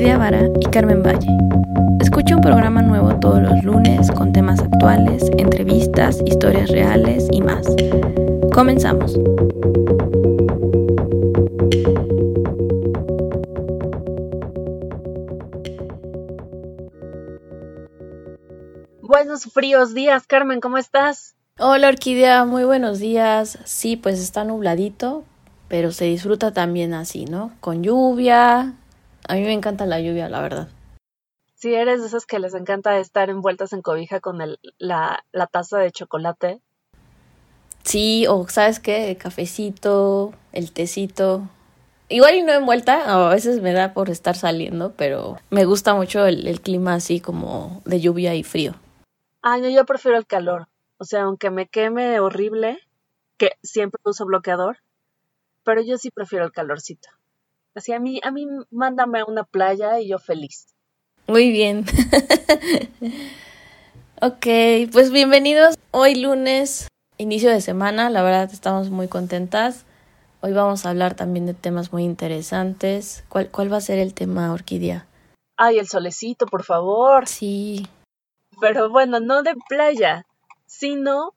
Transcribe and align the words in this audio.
Orquídea 0.00 0.16
Vara 0.16 0.48
y 0.58 0.64
Carmen 0.70 1.02
Valle. 1.02 1.28
Escucha 2.00 2.34
un 2.34 2.40
programa 2.40 2.80
nuevo 2.80 3.14
todos 3.16 3.42
los 3.42 3.62
lunes 3.62 4.10
con 4.10 4.32
temas 4.32 4.58
actuales, 4.60 5.30
entrevistas, 5.36 6.22
historias 6.24 6.70
reales 6.70 7.28
y 7.30 7.42
más. 7.42 7.66
Comenzamos. 8.50 9.18
Buenos 19.02 19.44
fríos 19.52 19.92
días, 19.92 20.26
Carmen, 20.26 20.62
¿cómo 20.62 20.78
estás? 20.78 21.34
Hola 21.58 21.88
Orquídea, 21.88 22.46
muy 22.46 22.64
buenos 22.64 23.00
días. 23.00 23.58
Sí, 23.66 23.96
pues 23.96 24.18
está 24.18 24.44
nubladito, 24.44 25.24
pero 25.68 25.92
se 25.92 26.06
disfruta 26.06 26.54
también 26.54 26.94
así, 26.94 27.26
¿no? 27.26 27.52
Con 27.60 27.82
lluvia. 27.82 28.76
A 29.30 29.34
mí 29.34 29.42
me 29.42 29.52
encanta 29.52 29.86
la 29.86 30.00
lluvia, 30.00 30.28
la 30.28 30.40
verdad. 30.40 30.68
Si 31.54 31.72
eres 31.72 32.00
de 32.00 32.08
esas 32.08 32.26
que 32.26 32.40
les 32.40 32.52
encanta 32.52 32.98
estar 32.98 33.30
envueltas 33.30 33.72
en 33.72 33.80
cobija 33.80 34.18
con 34.18 34.40
el, 34.40 34.58
la, 34.78 35.24
la 35.30 35.46
taza 35.46 35.78
de 35.78 35.92
chocolate. 35.92 36.60
Sí, 37.84 38.26
o 38.26 38.48
sabes 38.48 38.80
qué, 38.80 39.12
el 39.12 39.18
cafecito, 39.18 40.32
el 40.50 40.72
tecito. 40.72 41.48
Igual 42.08 42.34
y 42.34 42.42
no 42.42 42.52
envuelta, 42.54 43.04
a 43.04 43.28
veces 43.28 43.62
me 43.62 43.72
da 43.72 43.94
por 43.94 44.10
estar 44.10 44.34
saliendo, 44.34 44.94
pero 44.96 45.38
me 45.50 45.64
gusta 45.64 45.94
mucho 45.94 46.26
el, 46.26 46.48
el 46.48 46.60
clima 46.60 46.94
así 46.94 47.20
como 47.20 47.82
de 47.84 48.00
lluvia 48.00 48.34
y 48.34 48.42
frío. 48.42 48.74
Ay, 49.42 49.60
no, 49.60 49.68
yo 49.68 49.86
prefiero 49.86 50.18
el 50.18 50.26
calor. 50.26 50.66
O 50.98 51.04
sea, 51.04 51.22
aunque 51.22 51.50
me 51.50 51.68
queme 51.68 52.18
horrible, 52.18 52.80
que 53.36 53.52
siempre 53.62 54.00
uso 54.04 54.26
bloqueador, 54.26 54.78
pero 55.62 55.82
yo 55.82 55.98
sí 55.98 56.10
prefiero 56.10 56.44
el 56.44 56.50
calorcito. 56.50 57.10
Así 57.74 57.92
a 57.92 58.00
mí, 58.00 58.20
a 58.24 58.32
mí 58.32 58.46
mándame 58.70 59.20
a 59.20 59.24
una 59.24 59.44
playa 59.44 60.00
y 60.00 60.08
yo 60.08 60.18
feliz. 60.18 60.66
Muy 61.28 61.52
bien. 61.52 61.84
ok, 64.20 64.46
pues 64.92 65.12
bienvenidos. 65.12 65.76
Hoy 65.92 66.16
lunes, 66.16 66.88
inicio 67.16 67.48
de 67.48 67.60
semana, 67.60 68.10
la 68.10 68.22
verdad 68.22 68.50
estamos 68.52 68.90
muy 68.90 69.06
contentas. 69.06 69.84
Hoy 70.40 70.52
vamos 70.52 70.84
a 70.84 70.90
hablar 70.90 71.14
también 71.14 71.46
de 71.46 71.54
temas 71.54 71.92
muy 71.92 72.02
interesantes. 72.02 73.22
¿Cuál, 73.28 73.50
cuál 73.50 73.72
va 73.72 73.76
a 73.76 73.82
ser 73.82 74.00
el 74.00 74.14
tema, 74.14 74.52
Orquídea? 74.52 75.06
Ay, 75.56 75.78
el 75.78 75.86
solecito, 75.86 76.46
por 76.46 76.64
favor. 76.64 77.28
Sí. 77.28 77.86
Pero 78.60 78.90
bueno, 78.90 79.20
no 79.20 79.44
de 79.44 79.54
playa, 79.68 80.26
sino 80.66 81.34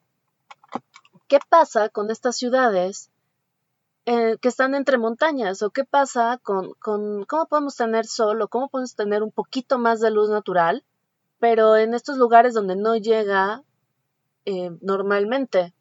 ¿qué 1.28 1.38
pasa 1.48 1.90
con 1.90 2.10
estas 2.10 2.36
ciudades 2.36 3.12
eh, 4.06 4.36
que 4.40 4.48
están 4.48 4.74
entre 4.74 4.98
montañas 4.98 5.62
o 5.62 5.70
qué 5.70 5.84
pasa 5.84 6.38
con, 6.42 6.74
con 6.74 7.24
cómo 7.24 7.46
podemos 7.46 7.74
tener 7.76 8.06
sol 8.06 8.42
o 8.42 8.48
cómo 8.48 8.68
podemos 8.68 8.94
tener 8.94 9.22
un 9.22 9.30
poquito 9.30 9.78
más 9.78 10.00
de 10.00 10.10
luz 10.10 10.28
natural, 10.28 10.84
pero 11.38 11.76
en 11.76 11.94
estos 11.94 12.18
lugares 12.18 12.52
donde 12.52 12.76
no 12.76 12.96
llega 12.96 13.62
eh, 14.44 14.70
normalmente. 14.82 15.72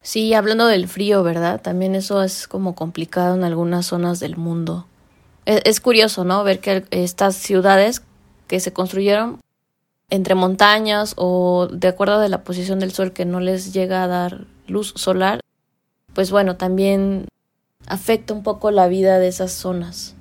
Sí, 0.00 0.34
hablando 0.34 0.66
del 0.66 0.88
frío, 0.88 1.22
¿verdad? 1.22 1.60
También 1.62 1.94
eso 1.94 2.22
es 2.22 2.48
como 2.48 2.74
complicado 2.74 3.34
en 3.34 3.44
algunas 3.44 3.86
zonas 3.86 4.18
del 4.18 4.36
mundo. 4.36 4.86
Es, 5.44 5.62
es 5.64 5.80
curioso, 5.80 6.24
¿no? 6.24 6.42
Ver 6.42 6.60
que 6.60 6.84
estas 6.90 7.36
ciudades 7.36 8.02
que 8.48 8.58
se 8.60 8.72
construyeron 8.72 9.40
entre 10.10 10.34
montañas 10.34 11.14
o 11.16 11.68
de 11.70 11.88
acuerdo 11.88 12.18
a 12.18 12.28
la 12.28 12.44
posición 12.44 12.78
del 12.78 12.92
sol 12.92 13.12
que 13.12 13.24
no 13.24 13.40
les 13.40 13.72
llega 13.72 14.02
a 14.02 14.08
dar 14.08 14.46
luz 14.66 14.92
solar, 14.96 15.40
pues 16.12 16.30
bueno, 16.30 16.56
también 16.56 17.26
afecta 17.86 18.34
un 18.34 18.42
poco 18.42 18.70
la 18.70 18.88
vida 18.88 19.18
de 19.18 19.28
esas 19.28 19.52
zonas. 19.52 20.14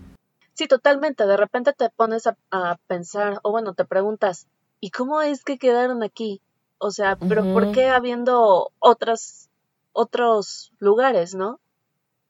Sí, 0.54 0.68
totalmente. 0.68 1.26
De 1.26 1.38
repente 1.38 1.74
te 1.74 1.90
pones 1.90 2.28
a, 2.28 2.38
a 2.52 2.78
pensar, 2.88 3.40
o 3.44 3.52
bueno, 3.52 3.74
te 3.74 3.86
preguntas, 3.86 4.48
¿y 4.80 4.92
cómo 4.92 5.22
es 5.22 5.44
que 5.44 5.58
quedaron 5.58 6.04
aquí? 6.04 6.42
O 6.78 6.92
sea, 6.92 7.18
pero. 7.18 7.44
¿por 7.54 7.72
qué 7.72 7.88
habiendo 7.88 8.72
otras, 8.80 9.50
otros 9.94 10.72
lugares, 10.80 11.34
no? 11.34 11.60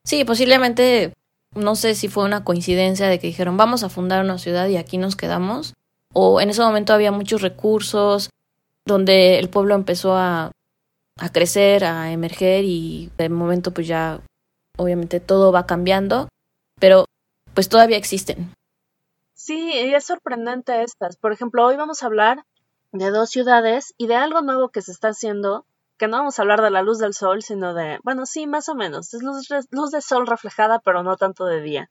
Sí, 0.03 0.23
posiblemente, 0.23 1.13
no 1.55 1.75
sé 1.75 1.95
si 1.95 2.07
fue 2.07 2.25
una 2.25 2.43
coincidencia 2.43 3.07
de 3.07 3.19
que 3.19 3.27
dijeron, 3.27 3.57
vamos 3.57 3.83
a 3.83 3.89
fundar 3.89 4.23
una 4.23 4.37
ciudad 4.37 4.67
y 4.67 4.77
aquí 4.77 4.97
nos 4.97 5.15
quedamos, 5.15 5.73
o 6.13 6.39
en 6.41 6.49
ese 6.49 6.61
momento 6.61 6.93
había 6.93 7.11
muchos 7.11 7.41
recursos 7.41 8.29
donde 8.85 9.39
el 9.39 9.49
pueblo 9.49 9.73
empezó 9.73 10.15
a, 10.15 10.51
a 11.19 11.31
crecer, 11.31 11.83
a 11.83 12.11
emerger 12.11 12.63
y 12.65 13.09
de 13.17 13.29
momento 13.29 13.71
pues 13.71 13.87
ya 13.87 14.21
obviamente 14.77 15.19
todo 15.19 15.51
va 15.51 15.65
cambiando, 15.65 16.27
pero 16.79 17.05
pues 17.53 17.69
todavía 17.69 17.97
existen. 17.97 18.53
Sí, 19.33 19.71
y 19.73 19.93
es 19.93 20.05
sorprendente 20.05 20.83
estas. 20.83 21.17
Por 21.17 21.31
ejemplo, 21.31 21.65
hoy 21.65 21.75
vamos 21.75 22.03
a 22.03 22.07
hablar 22.07 22.45
de 22.91 23.11
dos 23.11 23.29
ciudades 23.29 23.93
y 23.97 24.07
de 24.07 24.15
algo 24.15 24.41
nuevo 24.41 24.69
que 24.69 24.81
se 24.81 24.91
está 24.91 25.09
haciendo, 25.09 25.65
que 25.97 26.07
no 26.07 26.17
vamos 26.17 26.39
a 26.39 26.41
hablar 26.41 26.61
de 26.61 26.71
la 26.71 26.81
luz 26.81 26.99
del 26.99 27.13
sol, 27.13 27.43
sino 27.43 27.73
de, 27.73 27.99
bueno, 28.03 28.25
sí, 28.25 28.47
más 28.47 28.69
o 28.69 28.75
menos, 28.75 29.13
es 29.13 29.21
luz, 29.21 29.47
luz 29.71 29.91
de 29.91 30.01
sol 30.01 30.27
reflejada, 30.27 30.79
pero 30.79 31.03
no 31.03 31.17
tanto 31.17 31.45
de 31.45 31.61
día. 31.61 31.89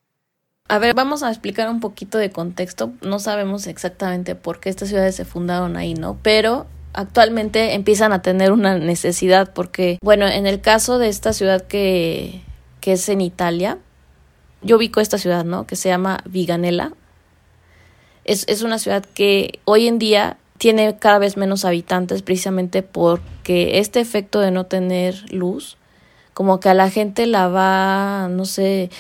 A 0.69 0.79
ver, 0.79 0.95
vamos 0.95 1.23
a 1.23 1.29
explicar 1.29 1.69
un 1.69 1.81
poquito 1.81 2.17
de 2.17 2.31
contexto. 2.31 2.93
No 3.03 3.19
sabemos 3.19 3.67
exactamente 3.67 4.35
por 4.35 4.61
qué 4.61 4.71
estas 4.71 4.89
ciudades 4.89 5.15
se 5.15 5.27
fundaron 5.27 5.77
ahí, 5.77 5.93
¿no? 5.93 6.19
Pero 6.23 6.67
actualmente 6.95 7.75
empiezan 7.75 8.13
a 8.13 8.23
tener 8.23 8.51
una 8.51 8.79
necesidad 8.79 9.53
porque, 9.53 9.99
bueno, 10.01 10.27
en 10.27 10.47
el 10.47 10.63
caso 10.63 10.99
de 10.99 11.09
esta 11.09 11.35
ciudad 11.35 11.67
que, 11.67 12.43
que 12.85 12.93
es 12.93 13.09
en 13.09 13.23
Italia, 13.23 13.79
yo 14.61 14.77
ubico 14.77 15.01
esta 15.01 15.17
ciudad, 15.17 15.43
¿no? 15.47 15.67
Que 15.67 15.75
se 15.75 15.89
llama 15.89 16.23
Viganella. 16.27 16.93
Es, 18.27 18.45
es 18.47 18.61
una 18.61 18.79
ciudad 18.79 19.07
que 19.15 19.59
hoy 19.65 19.89
en 19.89 19.99
día 19.99 20.37
tiene 20.59 20.95
cada 20.99 21.19
vez 21.19 21.39
menos 21.39 21.65
habitantes 21.65 22.21
precisamente 22.21 22.83
porque 22.83 23.79
este 23.79 24.01
efecto 24.01 24.39
de 24.39 24.51
no 24.51 24.67
tener 24.67 25.33
luz, 25.33 25.79
como 26.35 26.61
que 26.61 26.69
a 26.69 26.75
la 26.75 26.91
gente 26.91 27.27
la 27.27 27.49
va, 27.49 28.29
no 28.29 28.45
sé, 28.45 28.91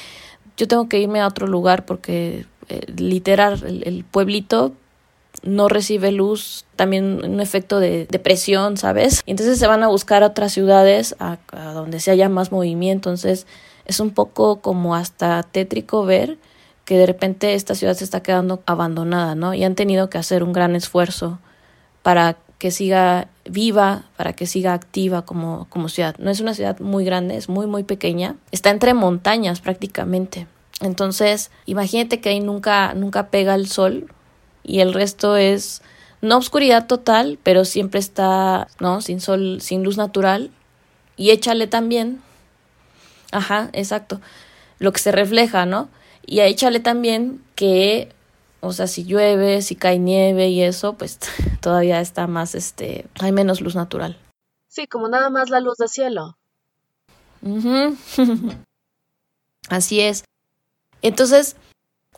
yo 0.56 0.66
tengo 0.66 0.88
que 0.88 1.00
irme 1.00 1.20
a 1.20 1.26
otro 1.26 1.46
lugar 1.46 1.84
porque 1.84 2.46
eh, 2.70 2.90
literal 2.96 3.82
el, 3.84 4.02
pueblito 4.10 4.72
no 5.42 5.68
recibe 5.68 6.10
luz, 6.10 6.64
también 6.74 7.22
un 7.22 7.38
efecto 7.42 7.80
de 7.80 8.06
depresión, 8.06 8.78
¿sabes? 8.78 9.22
Y 9.26 9.32
entonces 9.32 9.58
se 9.58 9.66
van 9.66 9.82
a 9.82 9.88
buscar 9.88 10.22
a 10.22 10.28
otras 10.28 10.52
ciudades 10.52 11.14
a 11.18 11.36
donde 11.74 12.00
se 12.00 12.12
haya 12.12 12.30
más 12.30 12.50
movimiento, 12.50 13.10
entonces 13.10 13.46
es 13.86 14.00
un 14.00 14.10
poco 14.10 14.60
como 14.60 14.94
hasta 14.94 15.42
tétrico 15.42 16.04
ver 16.04 16.38
que 16.84 16.98
de 16.98 17.06
repente 17.06 17.54
esta 17.54 17.74
ciudad 17.74 17.94
se 17.94 18.04
está 18.04 18.22
quedando 18.22 18.62
abandonada, 18.66 19.34
¿no? 19.34 19.54
Y 19.54 19.64
han 19.64 19.74
tenido 19.74 20.10
que 20.10 20.18
hacer 20.18 20.42
un 20.42 20.52
gran 20.52 20.76
esfuerzo 20.76 21.38
para 22.02 22.36
que 22.58 22.70
siga 22.70 23.28
viva, 23.44 24.04
para 24.16 24.34
que 24.34 24.46
siga 24.46 24.74
activa 24.74 25.22
como, 25.22 25.66
como 25.70 25.88
ciudad. 25.88 26.16
No 26.18 26.30
es 26.30 26.40
una 26.40 26.54
ciudad 26.54 26.78
muy 26.80 27.04
grande, 27.04 27.36
es 27.36 27.48
muy, 27.48 27.66
muy 27.66 27.84
pequeña. 27.84 28.36
Está 28.52 28.70
entre 28.70 28.94
montañas 28.94 29.60
prácticamente. 29.60 30.46
Entonces, 30.80 31.50
imagínate 31.66 32.20
que 32.20 32.30
ahí 32.30 32.40
nunca, 32.40 32.94
nunca 32.94 33.28
pega 33.28 33.54
el 33.54 33.68
sol 33.68 34.12
y 34.62 34.80
el 34.80 34.92
resto 34.92 35.36
es 35.36 35.82
no 36.20 36.38
oscuridad 36.38 36.86
total, 36.86 37.38
pero 37.42 37.64
siempre 37.64 38.00
está, 38.00 38.68
¿no? 38.80 39.00
Sin 39.00 39.20
sol, 39.20 39.58
sin 39.60 39.84
luz 39.84 39.96
natural. 39.96 40.50
Y 41.16 41.30
échale 41.30 41.66
también. 41.66 42.22
Ajá, 43.34 43.68
exacto. 43.72 44.20
Lo 44.78 44.92
que 44.92 45.00
se 45.00 45.12
refleja, 45.12 45.66
¿no? 45.66 45.88
Y 46.24 46.40
échale 46.40 46.80
también 46.80 47.42
que 47.54 48.08
o 48.64 48.72
sea, 48.72 48.86
si 48.86 49.04
llueve, 49.04 49.60
si 49.60 49.76
cae 49.76 49.98
nieve 49.98 50.48
y 50.48 50.62
eso, 50.62 50.94
pues 50.94 51.18
todavía 51.60 52.00
está 52.00 52.26
más, 52.26 52.54
este, 52.54 53.06
hay 53.20 53.30
menos 53.30 53.60
luz 53.60 53.74
natural. 53.74 54.16
Sí, 54.68 54.86
como 54.86 55.08
nada 55.08 55.28
más 55.28 55.50
la 55.50 55.60
luz 55.60 55.76
del 55.76 55.90
cielo. 55.90 56.38
Ujú. 57.42 57.96
Así 59.68 60.00
es. 60.00 60.24
Entonces, 61.02 61.56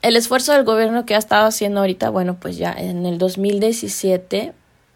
el 0.03 0.15
esfuerzo 0.17 0.53
del 0.53 0.65
gobierno 0.65 1.05
que 1.05 1.17
ha 1.17 1.19
estado 1.19 1.47
haciendo 1.47 1.81
ahorita, 1.81 2.11
bueno, 2.11 2.39
pues 2.39 2.57
ya 2.57 2.73
en 2.73 3.07
el 3.07 3.19
2017, 3.19 4.55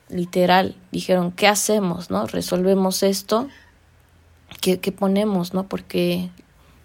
literal, 0.09 0.77
dijeron, 0.93 1.33
¿qué 1.33 1.49
hacemos, 1.49 2.11
no? 2.11 2.27
Resolvemos 2.29 3.03
esto, 3.03 3.49
¿qué, 4.61 4.81
qué 4.81 4.93
ponemos, 4.93 5.55
no? 5.55 5.69
Porque, 5.69 6.31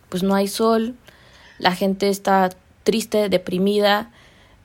pues 0.10 0.24
no 0.24 0.36
hay 0.36 0.48
sol, 0.48 0.96
la 1.60 1.74
gente 1.74 2.10
está 2.10 2.50
triste, 2.84 3.30
deprimida, 3.30 4.12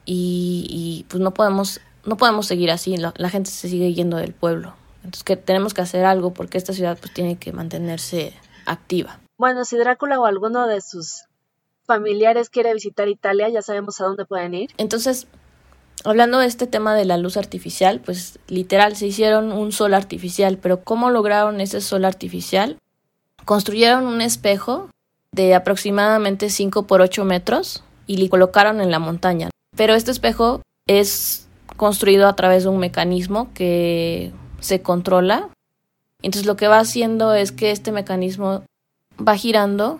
y, 0.05 0.65
y, 0.69 1.05
pues 1.09 1.21
no 1.21 1.33
podemos 1.33 1.79
no 2.05 2.17
podemos 2.17 2.47
seguir 2.47 2.71
así 2.71 2.97
la, 2.97 3.13
la, 3.17 3.29
gente 3.29 3.49
se 3.51 3.69
sigue 3.69 3.93
yendo 3.93 4.17
del 4.17 4.33
pueblo. 4.33 4.73
Entonces 4.97 5.23
que 5.23 5.37
tenemos 5.37 5.73
que 5.73 5.81
hacer 5.81 6.05
algo 6.05 6.33
porque 6.33 6.57
esta 6.57 6.73
ciudad 6.73 6.97
pues 6.99 7.13
tiene 7.13 7.37
que 7.37 7.53
mantenerse 7.53 8.33
activa. 8.65 9.19
Bueno 9.37 9.65
si 9.65 9.77
Drácula 9.77 10.19
o 10.19 10.25
alguno 10.25 10.67
de 10.67 10.81
sus 10.81 11.25
familiares 11.85 12.49
quiere 12.49 12.73
visitar 12.73 13.07
Italia 13.07 13.49
ya 13.49 13.61
sabemos 13.61 13.99
a 14.01 14.05
dónde 14.05 14.25
pueden 14.25 14.53
ir. 14.53 14.71
Entonces 14.77 15.27
hablando 16.03 16.39
de 16.39 16.47
este 16.47 16.67
tema 16.67 16.95
de 16.95 17.05
la 17.05 17.17
luz 17.17 17.37
artificial 17.37 17.99
pues 17.99 18.39
literal 18.47 18.95
se 18.95 19.07
hicieron 19.07 19.51
un 19.51 19.71
sol 19.71 19.93
artificial 19.93 20.57
pero 20.57 20.83
cómo 20.83 21.09
lograron 21.11 21.61
ese 21.61 21.81
sol 21.81 22.05
artificial 22.05 22.77
construyeron 23.45 24.05
un 24.05 24.21
espejo 24.21 24.89
de 25.31 25.55
aproximadamente 25.55 26.49
5 26.49 26.87
por 26.87 27.01
8 27.01 27.23
metros 27.25 27.83
y 28.07 28.17
le 28.17 28.29
colocaron 28.29 28.81
en 28.81 28.91
la 28.91 28.99
montaña 28.99 29.49
Pero 29.75 29.93
este 29.93 30.11
espejo 30.11 30.61
es 30.87 31.47
construido 31.77 32.27
a 32.27 32.35
través 32.35 32.63
de 32.63 32.69
un 32.69 32.79
mecanismo 32.79 33.49
que 33.53 34.31
se 34.59 34.81
controla. 34.81 35.49
Entonces 36.21 36.45
lo 36.45 36.55
que 36.55 36.67
va 36.67 36.79
haciendo 36.79 37.33
es 37.33 37.51
que 37.51 37.71
este 37.71 37.91
mecanismo 37.91 38.63
va 39.17 39.35
girando 39.35 39.99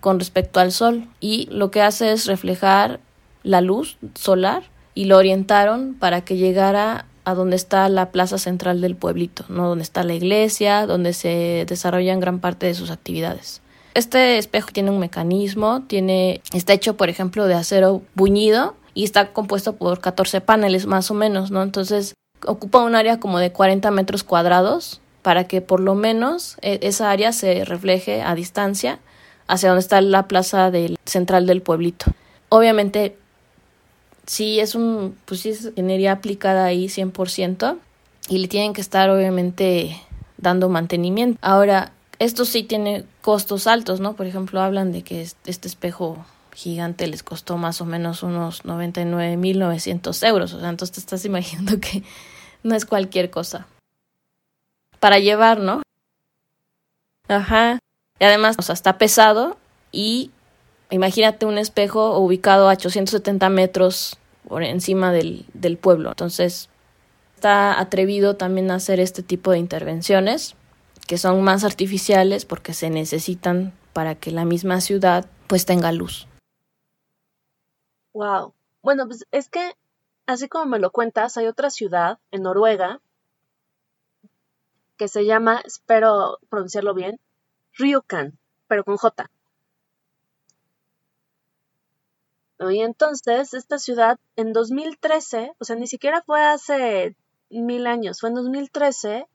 con 0.00 0.18
respecto 0.18 0.60
al 0.60 0.72
sol 0.72 1.08
y 1.20 1.46
lo 1.50 1.70
que 1.70 1.80
hace 1.80 2.12
es 2.12 2.26
reflejar 2.26 3.00
la 3.42 3.60
luz 3.60 3.96
solar 4.14 4.64
y 4.94 5.06
lo 5.06 5.16
orientaron 5.16 5.94
para 5.94 6.24
que 6.24 6.36
llegara 6.36 7.06
a 7.24 7.34
donde 7.34 7.56
está 7.56 7.88
la 7.88 8.10
plaza 8.10 8.38
central 8.38 8.80
del 8.80 8.96
pueblito, 8.96 9.44
¿no? 9.48 9.68
donde 9.68 9.82
está 9.82 10.04
la 10.04 10.14
iglesia, 10.14 10.86
donde 10.86 11.12
se 11.12 11.64
desarrollan 11.66 12.20
gran 12.20 12.38
parte 12.38 12.66
de 12.66 12.74
sus 12.74 12.90
actividades. 12.90 13.62
Este 13.94 14.38
espejo 14.38 14.70
tiene 14.72 14.90
un 14.90 14.98
mecanismo, 14.98 15.82
tiene, 15.86 16.42
está 16.52 16.72
hecho, 16.72 16.96
por 16.96 17.08
ejemplo, 17.08 17.46
de 17.46 17.54
acero 17.54 18.02
buñido 18.14 18.74
y 18.92 19.04
está 19.04 19.32
compuesto 19.32 19.76
por 19.76 20.00
14 20.00 20.40
paneles 20.40 20.86
más 20.86 21.10
o 21.10 21.14
menos, 21.14 21.50
¿no? 21.50 21.62
Entonces 21.62 22.14
ocupa 22.46 22.82
un 22.82 22.94
área 22.94 23.20
como 23.20 23.38
de 23.38 23.52
40 23.52 23.90
metros 23.90 24.24
cuadrados 24.24 25.00
para 25.22 25.44
que 25.44 25.60
por 25.60 25.80
lo 25.80 25.94
menos 25.94 26.56
e, 26.60 26.80
esa 26.82 27.10
área 27.10 27.32
se 27.32 27.64
refleje 27.64 28.22
a 28.22 28.34
distancia 28.34 28.98
hacia 29.46 29.68
donde 29.70 29.80
está 29.80 30.00
la 30.00 30.28
plaza 30.28 30.70
central 31.04 31.46
del 31.46 31.62
pueblito. 31.62 32.06
Obviamente, 32.48 33.16
sí 34.26 34.60
es 34.60 34.74
un, 34.74 35.16
pues 35.24 35.40
sí 35.40 35.50
es 35.50 35.66
ingeniería 35.66 36.12
aplicada 36.12 36.64
ahí 36.64 36.86
100% 36.86 37.78
y 38.28 38.38
le 38.38 38.48
tienen 38.48 38.72
que 38.72 38.80
estar 38.80 39.10
obviamente 39.10 40.00
dando 40.36 40.68
mantenimiento. 40.68 41.38
Ahora, 41.42 41.92
esto 42.18 42.44
sí 42.44 42.62
tiene 42.62 43.04
costos 43.22 43.66
altos, 43.66 44.00
¿no? 44.00 44.14
Por 44.14 44.26
ejemplo, 44.26 44.60
hablan 44.60 44.92
de 44.92 45.02
que 45.02 45.20
este 45.22 45.68
espejo 45.68 46.24
gigante 46.54 47.06
les 47.06 47.22
costó 47.22 47.56
más 47.56 47.80
o 47.80 47.84
menos 47.84 48.22
unos 48.22 48.64
99.900 48.64 50.26
euros. 50.26 50.52
O 50.54 50.60
sea, 50.60 50.68
entonces 50.68 50.94
te 50.94 51.00
estás 51.00 51.24
imaginando 51.24 51.78
que 51.80 52.02
no 52.62 52.74
es 52.74 52.86
cualquier 52.86 53.30
cosa. 53.30 53.66
Para 55.00 55.18
llevar, 55.18 55.60
¿no? 55.60 55.82
Ajá. 57.28 57.78
Y 58.18 58.24
además, 58.24 58.56
o 58.58 58.62
sea, 58.62 58.74
está 58.74 58.96
pesado 58.96 59.58
y 59.92 60.30
imagínate 60.90 61.46
un 61.46 61.58
espejo 61.58 62.18
ubicado 62.18 62.68
a 62.68 62.72
870 62.72 63.48
metros 63.48 64.18
por 64.48 64.62
encima 64.62 65.12
del, 65.12 65.46
del 65.54 65.76
pueblo. 65.76 66.10
Entonces, 66.10 66.68
está 67.36 67.78
atrevido 67.80 68.36
también 68.36 68.70
a 68.70 68.76
hacer 68.76 69.00
este 69.00 69.22
tipo 69.22 69.50
de 69.50 69.58
intervenciones 69.58 70.56
que 71.06 71.18
son 71.18 71.42
más 71.42 71.64
artificiales 71.64 72.44
porque 72.44 72.72
se 72.72 72.90
necesitan 72.90 73.72
para 73.92 74.14
que 74.14 74.30
la 74.30 74.44
misma 74.44 74.80
ciudad 74.80 75.26
pues 75.46 75.66
tenga 75.66 75.92
luz. 75.92 76.26
Wow. 78.12 78.54
Bueno, 78.82 79.06
pues 79.06 79.26
es 79.30 79.48
que, 79.48 79.72
así 80.26 80.48
como 80.48 80.66
me 80.66 80.78
lo 80.78 80.90
cuentas, 80.90 81.36
hay 81.36 81.46
otra 81.46 81.70
ciudad 81.70 82.18
en 82.30 82.42
Noruega 82.42 83.00
que 84.96 85.08
se 85.08 85.24
llama, 85.24 85.60
espero 85.64 86.38
pronunciarlo 86.48 86.94
bien, 86.94 87.18
Ryukan, 87.76 88.38
pero 88.68 88.84
con 88.84 88.96
J. 88.96 89.30
Y 92.70 92.80
entonces, 92.80 93.54
esta 93.54 93.78
ciudad 93.78 94.18
en 94.36 94.52
2013, 94.52 95.54
o 95.58 95.64
sea, 95.64 95.76
ni 95.76 95.86
siquiera 95.86 96.22
fue 96.22 96.42
hace 96.42 97.16
mil 97.50 97.86
años, 97.86 98.20
fue 98.20 98.30
en 98.30 98.36
2013 98.36 99.26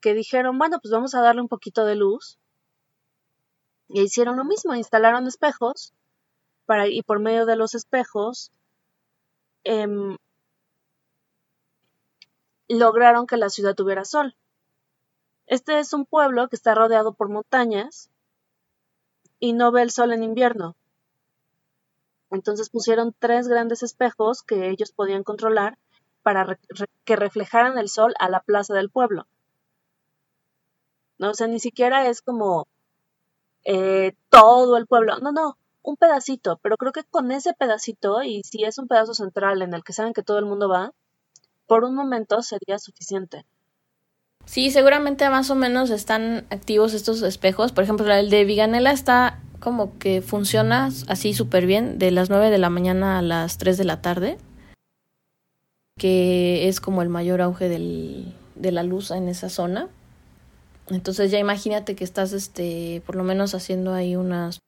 que 0.00 0.14
dijeron, 0.14 0.58
bueno, 0.58 0.78
pues 0.80 0.92
vamos 0.92 1.14
a 1.14 1.20
darle 1.20 1.42
un 1.42 1.48
poquito 1.48 1.84
de 1.84 1.96
luz. 1.96 2.38
Y 3.88 4.02
hicieron 4.02 4.36
lo 4.36 4.44
mismo, 4.44 4.74
instalaron 4.74 5.26
espejos 5.26 5.92
para, 6.66 6.88
y 6.88 7.02
por 7.02 7.20
medio 7.20 7.46
de 7.46 7.56
los 7.56 7.74
espejos 7.74 8.52
em, 9.64 10.16
lograron 12.68 13.26
que 13.26 13.36
la 13.36 13.48
ciudad 13.48 13.74
tuviera 13.74 14.04
sol. 14.04 14.36
Este 15.46 15.78
es 15.78 15.92
un 15.92 16.04
pueblo 16.04 16.48
que 16.48 16.56
está 16.56 16.74
rodeado 16.74 17.14
por 17.14 17.28
montañas 17.28 18.10
y 19.38 19.52
no 19.52 19.70
ve 19.70 19.82
el 19.82 19.90
sol 19.90 20.12
en 20.12 20.24
invierno. 20.24 20.74
Entonces 22.30 22.70
pusieron 22.70 23.14
tres 23.18 23.48
grandes 23.48 23.82
espejos 23.82 24.42
que 24.42 24.70
ellos 24.70 24.92
podían 24.92 25.22
controlar 25.22 25.78
para 26.22 26.58
que 27.04 27.16
reflejaran 27.16 27.78
el 27.78 27.88
sol 27.88 28.14
a 28.18 28.28
la 28.28 28.40
plaza 28.40 28.74
del 28.74 28.90
pueblo. 28.90 29.26
¿No? 31.18 31.30
O 31.30 31.34
sea, 31.34 31.46
ni 31.46 31.60
siquiera 31.60 32.08
es 32.08 32.20
como 32.20 32.66
eh, 33.64 34.14
todo 34.28 34.76
el 34.76 34.86
pueblo. 34.86 35.18
No, 35.18 35.32
no, 35.32 35.56
un 35.82 35.96
pedacito, 35.96 36.58
pero 36.62 36.76
creo 36.76 36.92
que 36.92 37.04
con 37.04 37.30
ese 37.30 37.54
pedacito, 37.54 38.22
y 38.22 38.42
si 38.42 38.64
es 38.64 38.78
un 38.78 38.88
pedazo 38.88 39.14
central 39.14 39.62
en 39.62 39.72
el 39.72 39.84
que 39.84 39.92
saben 39.92 40.12
que 40.12 40.22
todo 40.22 40.38
el 40.38 40.44
mundo 40.46 40.68
va, 40.68 40.92
por 41.66 41.84
un 41.84 41.94
momento 41.94 42.42
sería 42.42 42.78
suficiente. 42.78 43.44
Sí, 44.44 44.70
seguramente 44.70 45.28
más 45.28 45.50
o 45.50 45.56
menos 45.56 45.90
están 45.90 46.46
activos 46.50 46.94
estos 46.94 47.22
espejos. 47.22 47.72
Por 47.72 47.84
ejemplo, 47.84 48.12
el 48.12 48.30
de 48.30 48.44
Viganela 48.44 48.92
está 48.92 49.40
como 49.60 49.98
que 49.98 50.22
funciona 50.22 50.90
así 51.08 51.34
súper 51.34 51.66
bien 51.66 51.98
de 51.98 52.10
las 52.10 52.30
9 52.30 52.50
de 52.50 52.58
la 52.58 52.70
mañana 52.70 53.18
a 53.18 53.22
las 53.22 53.58
3 53.58 53.76
de 53.78 53.84
la 53.84 54.02
tarde, 54.02 54.38
que 55.98 56.68
es 56.68 56.80
como 56.80 57.02
el 57.02 57.08
mayor 57.08 57.40
auge 57.40 57.68
del, 57.68 58.34
de 58.54 58.72
la 58.72 58.82
luz 58.82 59.10
en 59.10 59.28
esa 59.28 59.48
zona. 59.48 59.88
Entonces 60.88 61.30
ya 61.30 61.38
imagínate 61.38 61.96
que 61.96 62.04
estás 62.04 62.32
este 62.32 63.02
por 63.06 63.16
lo 63.16 63.24
menos 63.24 63.54
haciendo 63.54 63.92
ahí 63.92 64.14
unas 64.16 64.60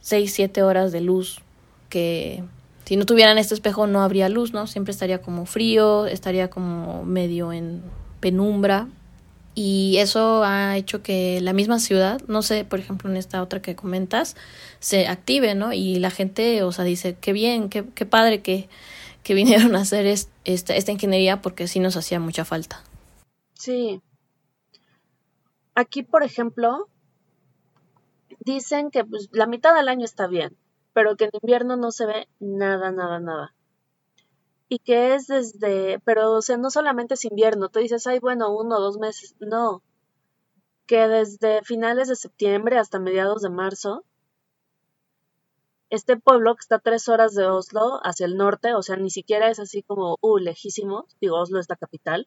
6, 0.00 0.32
7 0.32 0.62
horas 0.62 0.90
de 0.92 1.00
luz 1.00 1.42
que 1.88 2.42
si 2.84 2.96
no 2.96 3.04
tuvieran 3.04 3.38
este 3.38 3.54
espejo 3.54 3.86
no 3.86 4.02
habría 4.02 4.28
luz, 4.28 4.52
¿no? 4.52 4.66
Siempre 4.66 4.92
estaría 4.92 5.20
como 5.20 5.44
frío, 5.44 6.06
estaría 6.06 6.48
como 6.50 7.04
medio 7.04 7.52
en 7.52 7.82
penumbra 8.20 8.88
y 9.54 9.96
eso 9.98 10.44
ha 10.44 10.76
hecho 10.76 11.02
que 11.02 11.40
la 11.40 11.52
misma 11.52 11.78
ciudad, 11.78 12.20
no 12.26 12.42
sé, 12.42 12.64
por 12.64 12.78
ejemplo 12.78 13.10
en 13.10 13.16
esta 13.16 13.42
otra 13.42 13.60
que 13.60 13.76
comentas, 13.76 14.36
se 14.80 15.06
active, 15.06 15.54
¿no? 15.54 15.72
Y 15.72 15.98
la 15.98 16.10
gente, 16.10 16.62
o 16.62 16.72
sea, 16.72 16.84
dice, 16.84 17.16
qué 17.20 17.32
bien, 17.32 17.68
qué, 17.68 17.84
qué 17.94 18.06
padre 18.06 18.42
que, 18.42 18.68
que 19.22 19.34
vinieron 19.34 19.76
a 19.76 19.80
hacer 19.80 20.06
esta, 20.06 20.74
esta 20.74 20.92
ingeniería 20.92 21.42
porque 21.42 21.68
sí 21.68 21.80
nos 21.80 21.96
hacía 21.96 22.20
mucha 22.20 22.44
falta. 22.44 22.82
Sí. 23.54 24.00
Aquí, 25.74 26.02
por 26.02 26.22
ejemplo, 26.22 26.88
dicen 28.40 28.90
que 28.90 29.04
pues, 29.04 29.28
la 29.32 29.46
mitad 29.46 29.74
del 29.74 29.88
año 29.88 30.04
está 30.04 30.26
bien, 30.26 30.56
pero 30.92 31.16
que 31.16 31.24
en 31.24 31.30
invierno 31.40 31.76
no 31.76 31.92
se 31.92 32.06
ve 32.06 32.28
nada, 32.40 32.90
nada, 32.90 33.20
nada. 33.20 33.54
Y 34.72 34.78
que 34.78 35.14
es 35.14 35.26
desde, 35.26 36.00
pero 36.00 36.32
o 36.32 36.40
sea, 36.40 36.56
no 36.56 36.70
solamente 36.70 37.12
es 37.12 37.26
invierno, 37.26 37.68
tú 37.68 37.80
dices, 37.80 38.06
ay, 38.06 38.20
bueno, 38.20 38.56
uno 38.56 38.78
o 38.78 38.80
dos 38.80 38.96
meses, 38.96 39.36
no. 39.38 39.82
Que 40.86 41.08
desde 41.08 41.60
finales 41.62 42.08
de 42.08 42.16
septiembre 42.16 42.78
hasta 42.78 42.98
mediados 42.98 43.42
de 43.42 43.50
marzo, 43.50 44.06
este 45.90 46.16
pueblo 46.16 46.54
que 46.54 46.60
está 46.60 46.76
a 46.76 46.78
tres 46.78 47.06
horas 47.10 47.34
de 47.34 47.44
Oslo 47.44 48.00
hacia 48.02 48.24
el 48.24 48.38
norte, 48.38 48.72
o 48.74 48.80
sea, 48.80 48.96
ni 48.96 49.10
siquiera 49.10 49.50
es 49.50 49.60
así 49.60 49.82
como, 49.82 50.16
uh, 50.22 50.38
lejísimo, 50.38 51.06
digo, 51.20 51.38
Oslo 51.38 51.60
es 51.60 51.68
la 51.68 51.76
capital, 51.76 52.26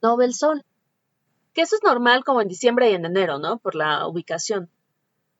no 0.00 0.16
ve 0.16 0.24
el 0.24 0.32
sol 0.32 0.64
que 1.52 1.60
eso 1.60 1.76
es 1.76 1.82
normal 1.82 2.24
como 2.24 2.40
en 2.40 2.48
diciembre 2.48 2.90
y 2.90 2.94
en 2.94 3.04
enero, 3.04 3.38
¿no? 3.38 3.58
Por 3.58 3.74
la 3.74 4.06
ubicación. 4.06 4.70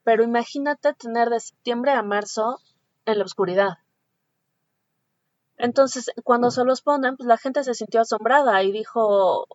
Pero 0.04 0.22
imagínate 0.22 0.92
tener 0.92 1.30
de 1.30 1.40
septiembre 1.40 1.92
a 1.92 2.02
marzo 2.02 2.58
en 3.06 3.18
la 3.18 3.24
oscuridad. 3.24 3.78
Entonces, 5.58 6.10
cuando 6.24 6.50
se 6.50 6.64
los 6.64 6.82
ponen, 6.82 7.16
pues 7.16 7.26
la 7.26 7.36
gente 7.36 7.64
se 7.64 7.74
sintió 7.74 8.00
asombrada 8.00 8.62
y 8.62 8.70
dijo, 8.70 9.46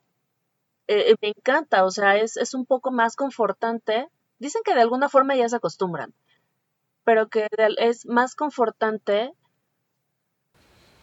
eh, 0.88 1.12
eh, 1.12 1.16
me 1.22 1.30
encanta, 1.30 1.86
o 1.86 1.92
sea, 1.92 2.18
es, 2.18 2.36
es 2.36 2.54
un 2.54 2.66
poco 2.66 2.92
más 2.92 3.16
confortante. 3.16 4.08
Dicen 4.38 4.62
que 4.66 4.76
de 4.76 4.82
alguna 4.82 5.08
forma 5.08 5.36
ya 5.36 5.48
se 5.48 5.56
acostumbran, 5.56 6.14
pero 7.06 7.30
que 7.30 7.48
es 7.78 8.06
más 8.06 8.36
confortante 8.36 9.32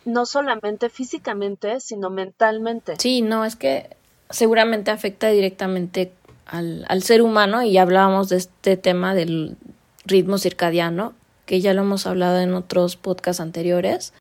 no 0.04 0.26
solamente 0.26 0.90
físicamente, 0.90 1.80
sino 1.80 2.10
mentalmente. 2.10 2.94
Sí, 2.98 3.22
no, 3.22 3.44
es 3.44 3.56
que 3.56 3.96
seguramente 4.28 4.90
afecta 4.90 5.28
directamente 5.28 6.12
al, 6.44 6.84
al 6.88 7.02
ser 7.02 7.22
humano 7.22 7.62
y 7.62 7.72
ya 7.72 7.82
hablábamos 7.82 8.28
de 8.28 8.36
este 8.36 8.76
tema 8.76 9.14
del 9.14 9.56
ritmo 10.04 10.36
circadiano, 10.36 11.14
que 11.46 11.60
ya 11.60 11.72
lo 11.72 11.82
hemos 11.82 12.06
hablado 12.06 12.38
en 12.40 12.54
otros 12.54 12.96
podcasts 12.96 13.40
anteriores. 13.40 14.12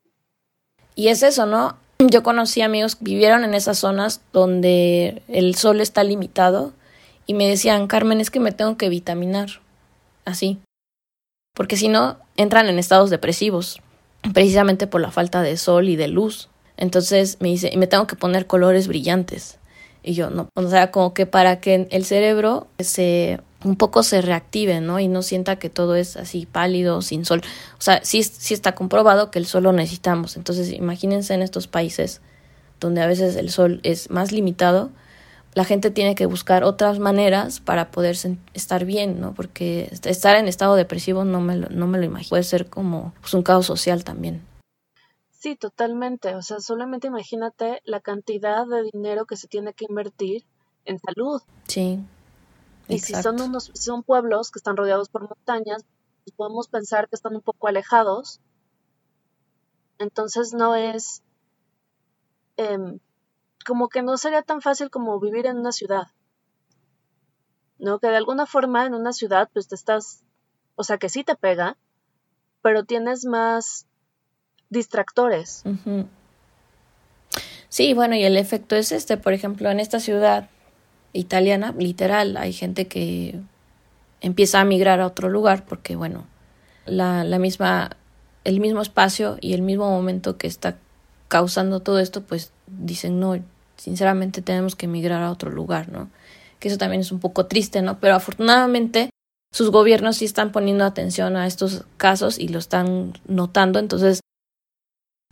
Y 1.00 1.08
es 1.08 1.24
eso, 1.24 1.46
¿no? 1.46 1.78
Yo 2.00 2.24
conocí 2.24 2.62
amigos 2.62 2.98
que 2.98 3.06
vivieron 3.06 3.46
en 3.46 3.54
esas 3.54 3.78
zonas 3.78 4.20
donde 4.34 5.24
el 5.30 5.56
sol 5.56 5.80
está 5.80 6.04
limitado 6.04 6.74
y 7.26 7.36
me 7.36 7.48
decían, 7.48 7.88
Carmen, 7.88 8.20
es 8.20 8.30
que 8.30 8.42
me 8.42 8.52
tengo 8.52 8.76
que 8.76 8.90
vitaminar. 8.90 9.62
Así. 10.26 10.60
Porque 11.56 11.78
si 11.78 11.88
no, 11.88 12.18
entran 12.36 12.68
en 12.68 12.78
estados 12.78 13.10
depresivos, 13.10 13.82
precisamente 14.34 14.88
por 14.88 15.00
la 15.00 15.10
falta 15.10 15.42
de 15.42 15.56
sol 15.56 15.88
y 15.88 15.96
de 15.96 16.10
luz. 16.10 16.50
Entonces 16.76 17.38
me 17.40 17.48
dice, 17.48 17.72
me 17.78 17.88
tengo 17.88 18.06
que 18.06 18.18
poner 18.18 18.46
colores 18.46 18.90
brillantes. 18.90 19.58
Y 20.04 20.16
yo 20.16 20.30
no, 20.30 20.50
o 20.54 20.68
sea, 20.68 20.92
como 20.92 21.14
que 21.14 21.26
para 21.26 21.62
que 21.62 21.88
el 21.92 22.04
cerebro 22.04 22.68
se 22.78 23.40
un 23.64 23.76
poco 23.76 24.04
se 24.04 24.22
reactive, 24.22 24.82
¿no? 24.82 25.00
Y 25.00 25.08
no 25.08 25.22
sienta 25.22 25.58
que 25.58 25.70
todo 25.70 25.96
es 25.96 26.16
así 26.18 26.46
pálido, 26.46 27.02
sin 27.02 27.26
sol. 27.26 27.42
O 27.78 27.82
sea, 27.82 28.00
sí, 28.04 28.24
sí 28.24 28.54
está 28.54 28.74
comprobado 28.74 29.32
que 29.32 29.40
el 29.40 29.46
sol 29.46 29.64
lo 29.64 29.74
necesitamos. 29.74 30.38
Entonces, 30.38 30.72
imagínense 30.72 31.34
en 31.34 31.42
estos 31.42 31.68
países 31.68 32.22
donde 32.80 33.02
a 33.02 33.08
veces 33.08 33.36
el 33.36 33.50
sol 33.50 33.82
es 33.84 34.10
más 34.10 34.32
limitado, 34.32 34.90
la 35.54 35.66
gente 35.66 35.92
tiene 35.92 36.16
que 36.16 36.26
buscar 36.26 36.64
otras 36.64 37.00
maneras 37.00 37.60
para 37.60 37.92
poder 37.92 38.16
estar 38.54 38.86
bien, 38.86 39.20
¿no? 39.20 39.34
Porque 39.34 39.90
estar 39.92 40.38
en 40.38 40.48
estado 40.48 40.76
depresivo 40.76 41.26
no 41.26 41.42
me 41.42 41.58
lo, 41.58 41.70
no 41.70 41.88
me 41.88 41.98
lo 41.98 42.06
imagino. 42.06 42.30
Puede 42.30 42.44
ser 42.44 42.68
como 42.68 43.14
pues, 43.20 43.34
un 43.34 43.44
caos 43.44 43.66
social 43.66 44.04
también. 44.04 44.42
Sí, 45.32 45.56
totalmente. 45.56 46.36
O 46.36 46.42
sea, 46.42 46.60
solamente 46.60 47.08
imagínate 47.08 47.82
la 47.84 48.00
cantidad 48.00 48.68
de 48.68 48.90
dinero 48.94 49.26
que 49.26 49.38
se 49.38 49.48
tiene 49.48 49.74
que 49.74 49.86
invertir 49.90 50.44
en 50.86 51.00
salud. 51.00 51.42
Sí. 51.68 52.00
Y 52.90 53.00
si 53.00 53.14
son 53.14 53.40
unos, 53.40 53.72
son 53.76 54.02
pueblos 54.02 54.50
que 54.50 54.58
están 54.58 54.76
rodeados 54.76 55.10
por 55.10 55.22
montañas, 55.22 55.86
pues 56.24 56.36
podemos 56.36 56.68
pensar 56.68 57.08
que 57.08 57.16
están 57.16 57.36
un 57.36 57.42
poco 57.42 57.68
alejados. 57.68 58.42
Entonces 60.00 60.54
no 60.54 60.74
es 60.76 61.22
em, 62.58 63.00
como 63.64 63.90
que 63.90 64.02
no 64.02 64.18
sería 64.18 64.42
tan 64.42 64.62
fácil 64.62 64.90
como 64.90 65.20
vivir 65.20 65.46
en 65.46 65.60
una 65.60 65.72
ciudad. 65.72 66.08
¿No? 67.78 68.00
Que 68.00 68.08
de 68.08 68.18
alguna 68.18 68.48
forma 68.48 68.88
en 68.88 68.96
una 68.96 69.14
ciudad 69.14 69.50
pues 69.54 69.68
te 69.68 69.76
estás, 69.76 70.24
o 70.76 70.84
sea 70.84 70.98
que 70.98 71.10
sí 71.10 71.24
te 71.24 71.36
pega, 71.36 71.78
pero 72.64 72.86
tienes 72.86 73.24
más 73.24 73.86
distractores. 74.70 75.64
Sí, 77.70 77.94
bueno, 77.94 78.16
y 78.16 78.24
el 78.24 78.36
efecto 78.36 78.76
es 78.76 78.92
este, 78.92 79.16
por 79.16 79.34
ejemplo, 79.34 79.70
en 79.70 79.80
esta 79.80 80.00
ciudad 80.00 80.50
italiana, 81.14 81.74
literal, 81.78 82.38
hay 82.38 82.54
gente 82.54 82.88
que 82.88 83.40
empieza 84.22 84.60
a 84.60 84.66
migrar 84.66 85.00
a 85.00 85.08
otro 85.08 85.30
lugar 85.30 85.66
porque, 85.66 85.96
bueno, 85.96 86.26
la, 86.86 87.24
la 87.24 87.40
misma, 87.40 87.92
el 88.44 88.60
mismo 88.60 88.82
espacio 88.82 89.38
y 89.42 89.54
el 89.54 89.62
mismo 89.62 89.90
momento 89.90 90.38
que 90.38 90.48
está 90.48 90.78
causando 91.28 91.80
todo 91.80 92.00
esto, 92.00 92.24
pues 92.24 92.52
dicen, 92.68 93.20
no, 93.20 93.38
sinceramente 93.78 94.42
tenemos 94.42 94.76
que 94.76 94.86
emigrar 94.86 95.24
a 95.24 95.32
otro 95.32 95.52
lugar, 95.52 95.90
¿no? 95.90 96.10
Que 96.60 96.68
eso 96.68 96.78
también 96.78 97.02
es 97.02 97.12
un 97.12 97.20
poco 97.20 97.46
triste, 97.46 97.82
¿no? 97.82 98.00
Pero 98.00 98.16
afortunadamente 98.16 99.10
sus 99.52 99.72
gobiernos 99.72 100.18
sí 100.18 100.26
están 100.26 100.52
poniendo 100.52 100.86
atención 100.86 101.36
a 101.36 101.48
estos 101.48 101.86
casos 101.98 102.38
y 102.38 102.50
lo 102.50 102.60
están 102.60 103.14
notando, 103.28 103.80
entonces 103.80 104.20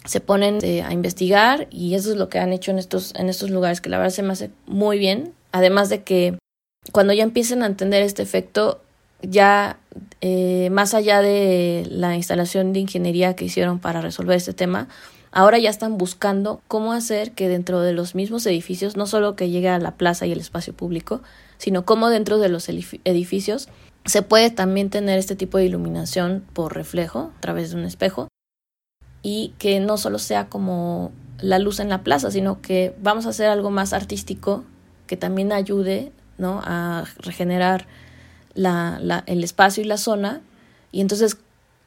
se 0.06 0.22
ponen 0.22 0.60
eh, 0.64 0.84
a 0.84 0.94
investigar 0.94 1.68
y 1.70 1.96
eso 1.96 2.12
es 2.12 2.18
lo 2.18 2.30
que 2.30 2.40
han 2.40 2.54
hecho 2.54 2.72
en 2.72 2.80
estos, 2.80 3.14
en 3.16 3.30
estos 3.30 3.50
lugares, 3.50 3.82
que 3.82 3.90
la 3.90 3.98
verdad 3.98 4.14
se 4.14 4.24
me 4.24 4.34
hace 4.34 4.52
muy 4.66 4.98
bien, 4.98 5.34
además 5.58 5.90
de 5.90 6.04
que 6.04 6.38
cuando 6.92 7.14
ya 7.14 7.24
empiecen 7.24 7.64
a 7.64 7.66
entender 7.66 8.04
este 8.04 8.24
efecto, 8.24 8.82
ya 9.22 9.78
eh, 10.22 10.70
más 10.72 10.94
allá 10.94 11.22
de 11.22 11.88
la 11.90 12.16
instalación 12.16 12.74
de 12.74 12.80
ingeniería 12.80 13.36
que 13.36 13.46
hicieron 13.46 13.80
para 13.80 14.02
resolver 14.02 14.38
este 14.38 14.54
tema, 14.54 14.88
Ahora 15.32 15.60
ya 15.60 15.70
están 15.70 15.98
buscando 15.98 16.62
cómo 16.68 16.94
hacer 16.94 17.34
que 17.34 17.50
dentro 17.50 17.82
de 17.82 17.94
los 17.94 18.16
mismos 18.16 18.46
edificios, 18.46 18.96
no 18.96 19.06
solo 19.06 19.36
que 19.36 19.50
llegue 19.50 19.70
a 19.70 19.78
la 19.78 19.96
plaza 19.96 20.26
y 20.26 20.32
el 20.32 20.40
espacio 20.40 20.74
público, 20.74 21.22
sino 21.58 21.86
cómo 21.86 22.10
dentro 22.10 22.40
de 22.40 22.50
los 22.50 22.70
edificios 22.70 23.70
se 24.06 24.22
puede 24.22 24.50
también 24.50 24.90
tener 24.90 25.20
este 25.20 25.36
tipo 25.36 25.58
de 25.58 25.66
iluminación 25.66 26.46
por 26.54 26.74
reflejo 26.76 27.34
a 27.38 27.42
través 27.42 27.70
de 27.70 27.76
un 27.76 27.84
espejo 27.84 28.30
y 29.22 29.54
que 29.60 29.80
no 29.80 29.98
solo 29.98 30.18
sea 30.18 30.48
como 30.48 31.12
la 31.40 31.60
luz 31.60 31.80
en 31.82 31.90
la 31.90 32.04
plaza, 32.04 32.32
sino 32.32 32.62
que 32.62 32.96
vamos 33.00 33.26
a 33.26 33.30
hacer 33.30 33.50
algo 33.50 33.70
más 33.70 33.94
artístico 33.94 34.64
que 35.08 35.18
también 35.18 35.52
ayude 35.52 36.12
¿no? 36.38 36.62
a 36.64 37.06
regenerar 37.18 37.88
la, 38.54 39.00
la, 39.02 39.24
el 39.26 39.44
espacio 39.44 39.84
y 39.84 39.88
la 39.88 39.98
zona 39.98 40.42
y 40.92 41.02
entonces 41.02 41.38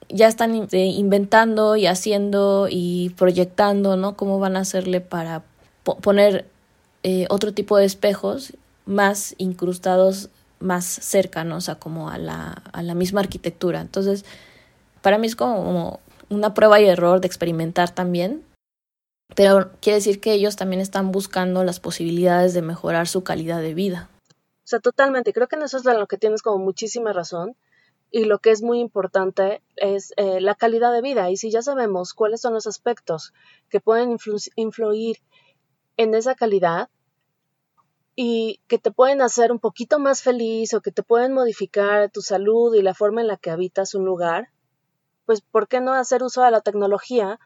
ya 0.09 0.29
están 0.29 0.55
este, 0.55 0.85
inventando 0.85 1.77
y 1.77 1.87
haciendo 1.87 2.69
y 2.71 3.11
proyectando, 3.11 3.97
¿no? 3.97 4.17
Cómo 4.17 4.39
van 4.39 4.57
a 4.57 4.61
hacerle 4.61 5.01
para 5.01 5.43
poner 5.83 6.47
eh, 7.03 7.27
otro 7.31 7.55
tipo 7.55 7.77
de 7.77 7.85
espejos 7.85 8.55
más 8.87 9.35
incrustados 9.39 10.31
más 10.59 10.85
cercanos 10.85 11.69
a 11.69 11.77
como 11.77 12.11
a 12.11 12.19
la, 12.19 12.63
a 12.73 12.83
la 12.83 12.95
misma 12.95 13.21
arquitectura. 13.21 13.81
Entonces, 13.81 14.25
para 15.01 15.17
mí 15.17 15.27
es 15.27 15.37
como 15.37 16.01
una 16.29 16.55
prueba 16.55 16.81
y 16.81 16.87
error 16.87 17.21
de 17.21 17.27
experimentar 17.27 17.91
también, 17.91 18.43
pero 19.35 19.71
quiere 19.81 19.97
decir 19.97 20.21
que 20.21 20.33
ellos 20.33 20.57
también 20.57 20.81
están 20.81 21.13
buscando 21.13 21.65
las 21.65 21.81
posibilidades 21.81 22.55
de 22.55 22.63
mejorar 22.63 23.09
su 23.09 23.23
calidad 23.23 23.61
de 23.61 23.75
vida. 23.75 24.09
O 24.29 24.69
sea, 24.71 24.81
totalmente, 24.81 25.33
creo 25.33 25.49
que 25.49 25.57
en 25.57 25.63
eso 25.63 25.79
es 25.79 25.85
lo 25.85 26.07
que 26.07 26.17
tienes 26.17 26.43
como 26.43 26.59
muchísima 26.65 27.13
razón 27.13 27.57
y 28.11 28.25
lo 28.25 28.41
que 28.41 28.51
es 28.51 28.63
muy 28.63 28.81
importante 28.81 29.63
es 29.77 30.13
eh, 30.17 30.41
la 30.41 30.55
calidad 30.55 30.93
de 30.93 31.01
vida. 31.01 31.31
Y 31.31 31.37
si 31.37 31.51
ya 31.51 31.63
sabemos 31.63 32.13
cuáles 32.13 32.41
son 32.41 32.55
los 32.55 32.67
aspectos 32.67 33.33
que 33.69 33.81
pueden 33.81 34.17
influir 34.57 35.19
en 35.97 36.15
esa 36.15 36.35
calidad 36.35 36.89
y 38.17 38.61
que 38.67 38.79
te 38.79 38.91
pueden 38.91 39.23
hacer 39.23 39.53
un 39.53 39.61
poquito 39.61 39.99
más 39.99 40.23
feliz 40.23 40.75
o 40.75 40.81
que 40.81 40.91
te 40.91 41.03
pueden 41.03 41.33
modificar 41.33 42.11
tu 42.11 42.21
salud 42.21 42.75
y 42.75 42.83
la 42.83 42.95
forma 42.95 43.21
en 43.21 43.29
la 43.29 43.37
que 43.37 43.51
habitas 43.51 43.95
un 43.95 44.05
lugar, 44.05 44.49
pues 45.25 45.41
¿por 45.41 45.69
qué 45.69 45.81
no 45.81 45.93
hacer 45.95 46.23
uso 46.23 46.43
de 46.43 46.51
la 46.51 46.61
tecnología 46.61 47.39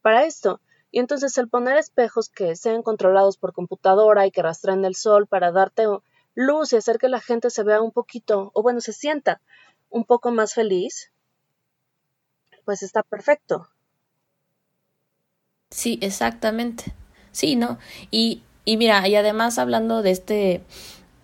para 0.00 0.24
esto? 0.24 0.60
Y 0.94 1.00
entonces 1.00 1.36
el 1.38 1.48
poner 1.48 1.76
espejos 1.76 2.28
que 2.28 2.54
sean 2.54 2.84
controlados 2.84 3.36
por 3.36 3.52
computadora 3.52 4.26
y 4.26 4.30
que 4.30 4.42
rastren 4.42 4.84
el 4.84 4.94
sol 4.94 5.26
para 5.26 5.50
darte 5.50 5.88
luz 6.36 6.72
y 6.72 6.76
hacer 6.76 6.98
que 6.98 7.08
la 7.08 7.20
gente 7.20 7.50
se 7.50 7.64
vea 7.64 7.82
un 7.82 7.90
poquito, 7.90 8.52
o 8.54 8.62
bueno, 8.62 8.80
se 8.80 8.92
sienta 8.92 9.40
un 9.90 10.04
poco 10.04 10.30
más 10.30 10.54
feliz, 10.54 11.10
pues 12.64 12.84
está 12.84 13.02
perfecto. 13.02 13.68
Sí, 15.72 15.98
exactamente. 16.00 16.94
Sí, 17.32 17.56
¿no? 17.56 17.80
Y, 18.12 18.44
y 18.64 18.76
mira, 18.76 19.08
y 19.08 19.16
además 19.16 19.58
hablando 19.58 20.00
de 20.00 20.12
este, 20.12 20.62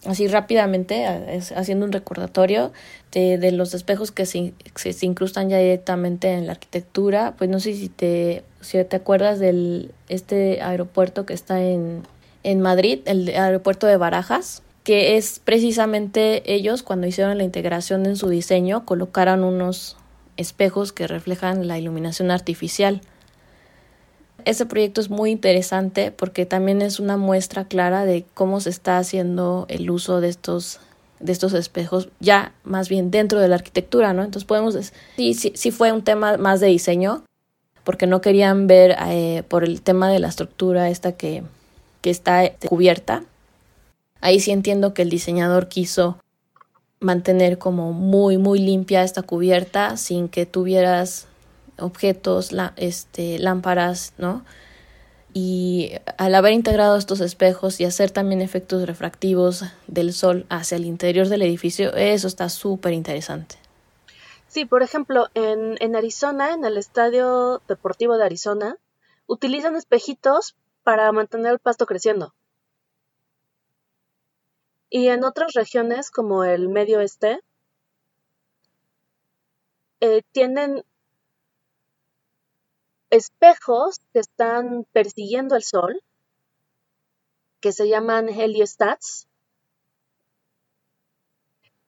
así 0.05 0.29
rápidamente, 0.29 1.07
haciendo 1.55 1.85
un 1.87 1.93
recordatorio 1.93 2.73
de, 3.13 3.53
los 3.53 3.75
espejos 3.75 4.13
que 4.13 4.27
se, 4.27 4.55
se, 4.75 5.07
incrustan 5.07 5.49
ya 5.49 5.59
directamente 5.59 6.33
en 6.33 6.47
la 6.47 6.53
arquitectura, 6.53 7.35
pues 7.37 7.51
no 7.51 7.61
sé 7.61 7.75
si 7.75 7.89
te, 7.89 8.45
si 8.61 8.83
te 8.85 8.97
acuerdas 8.97 9.39
del 9.39 9.93
este 10.09 10.63
aeropuerto 10.63 11.27
que 11.27 11.35
está 11.35 11.61
en, 11.63 12.03
en 12.43 12.61
Madrid, 12.61 13.01
el 13.05 13.29
aeropuerto 13.29 13.87
de 13.87 13.97
Barajas 13.97 14.63
que 14.85 15.17
es 15.17 15.41
precisamente 15.45 16.43
ellos 16.53 16.83
cuando 16.83 17.07
hicieron 17.07 17.37
la 17.39 17.45
integración 17.45 18.07
en 18.07 18.17
su 18.17 18.29
diseño 18.29 18.85
colocaron 18.85 19.45
unos 19.45 19.97
espejos 20.37 20.93
que 20.93 21.07
reflejan 21.07 21.69
la 21.69 21.79
iluminación 21.79 22.31
artificial. 22.31 23.03
Ese 24.45 24.67
proyecto 24.67 25.01
es 25.01 25.11
muy 25.11 25.31
interesante 25.31 26.11
porque 26.11 26.47
también 26.47 26.83
es 26.83 27.01
una 27.01 27.17
muestra 27.17 27.65
clara 27.67 28.05
de 28.05 28.25
cómo 28.35 28.61
se 28.61 28.71
está 28.71 28.99
haciendo 28.99 29.67
el 29.69 29.91
uso 29.91 30.21
de 30.21 30.29
estos 30.29 30.81
de 31.19 31.33
estos 31.33 31.53
espejos 31.53 32.09
ya 32.19 32.55
más 32.65 32.89
bien 32.89 33.11
dentro 33.11 33.41
de 33.41 33.49
la 33.49 33.57
arquitectura, 33.57 34.15
¿no? 34.15 34.23
Entonces 34.23 34.47
podemos 34.47 34.73
decir, 34.73 34.95
sí, 35.17 35.35
sí, 35.35 35.53
sí 35.55 35.71
fue 35.71 35.93
un 35.93 36.03
tema 36.03 36.39
más 36.39 36.61
de 36.61 36.69
diseño, 36.69 37.25
porque 37.85 38.07
no 38.07 38.23
querían 38.23 38.67
ver 38.67 38.97
eh, 39.07 39.43
por 39.47 39.63
el 39.63 39.83
tema 39.83 40.09
de 40.09 40.19
la 40.19 40.29
estructura 40.29 40.89
esta 40.89 41.13
que, 41.13 41.43
que 42.01 42.09
está 42.09 42.51
cubierta, 42.67 43.25
Ahí 44.21 44.41
sí 44.41 44.51
entiendo 44.51 44.93
que 44.93 45.03
el 45.03 45.11
diseñador 45.11 45.69
quiso 45.69 46.19
mantener 47.01 47.59
como 47.59 47.93
muy, 47.93 48.37
muy 48.37 48.59
limpia 48.59 49.03
esta 49.03 49.23
cubierta 49.23 49.97
sin 49.97 50.29
que 50.29 50.45
tuvieras 50.45 51.27
objetos, 51.81 52.51
este, 52.77 53.39
lámparas, 53.39 54.13
¿no? 54.19 54.45
Y 55.33 55.93
al 56.19 56.35
haber 56.35 56.53
integrado 56.53 56.97
estos 56.97 57.21
espejos 57.21 57.81
y 57.81 57.85
hacer 57.85 58.11
también 58.11 58.41
efectos 58.41 58.87
refractivos 58.87 59.65
del 59.87 60.13
sol 60.13 60.45
hacia 60.49 60.77
el 60.77 60.85
interior 60.85 61.29
del 61.29 61.43
edificio, 61.43 61.95
eso 61.95 62.27
está 62.27 62.49
súper 62.49 62.93
interesante. 62.93 63.57
Sí, 64.49 64.65
por 64.65 64.83
ejemplo, 64.83 65.29
en, 65.35 65.77
en 65.81 65.95
Arizona, 65.95 66.53
en 66.53 66.65
el 66.65 66.77
Estadio 66.77 67.63
Deportivo 67.69 68.17
de 68.17 68.25
Arizona, 68.25 68.77
utilizan 69.29 69.77
espejitos 69.77 70.57
para 70.83 71.13
mantener 71.13 71.53
el 71.53 71.59
pasto 71.61 71.87
creciendo. 71.87 72.35
Y 74.89 75.07
en 75.07 75.23
otras 75.23 75.53
regiones, 75.53 76.11
como 76.11 76.43
el 76.43 76.69
Medio 76.69 76.99
Oeste, 76.99 77.39
eh, 80.01 80.23
tienen 80.33 80.83
espejos 83.11 84.01
que 84.13 84.21
están 84.21 84.87
persiguiendo 84.93 85.57
el 85.57 85.63
sol, 85.63 86.03
que 87.61 87.73
se 87.73 87.89
llaman 87.89 88.29
heliostats, 88.29 89.27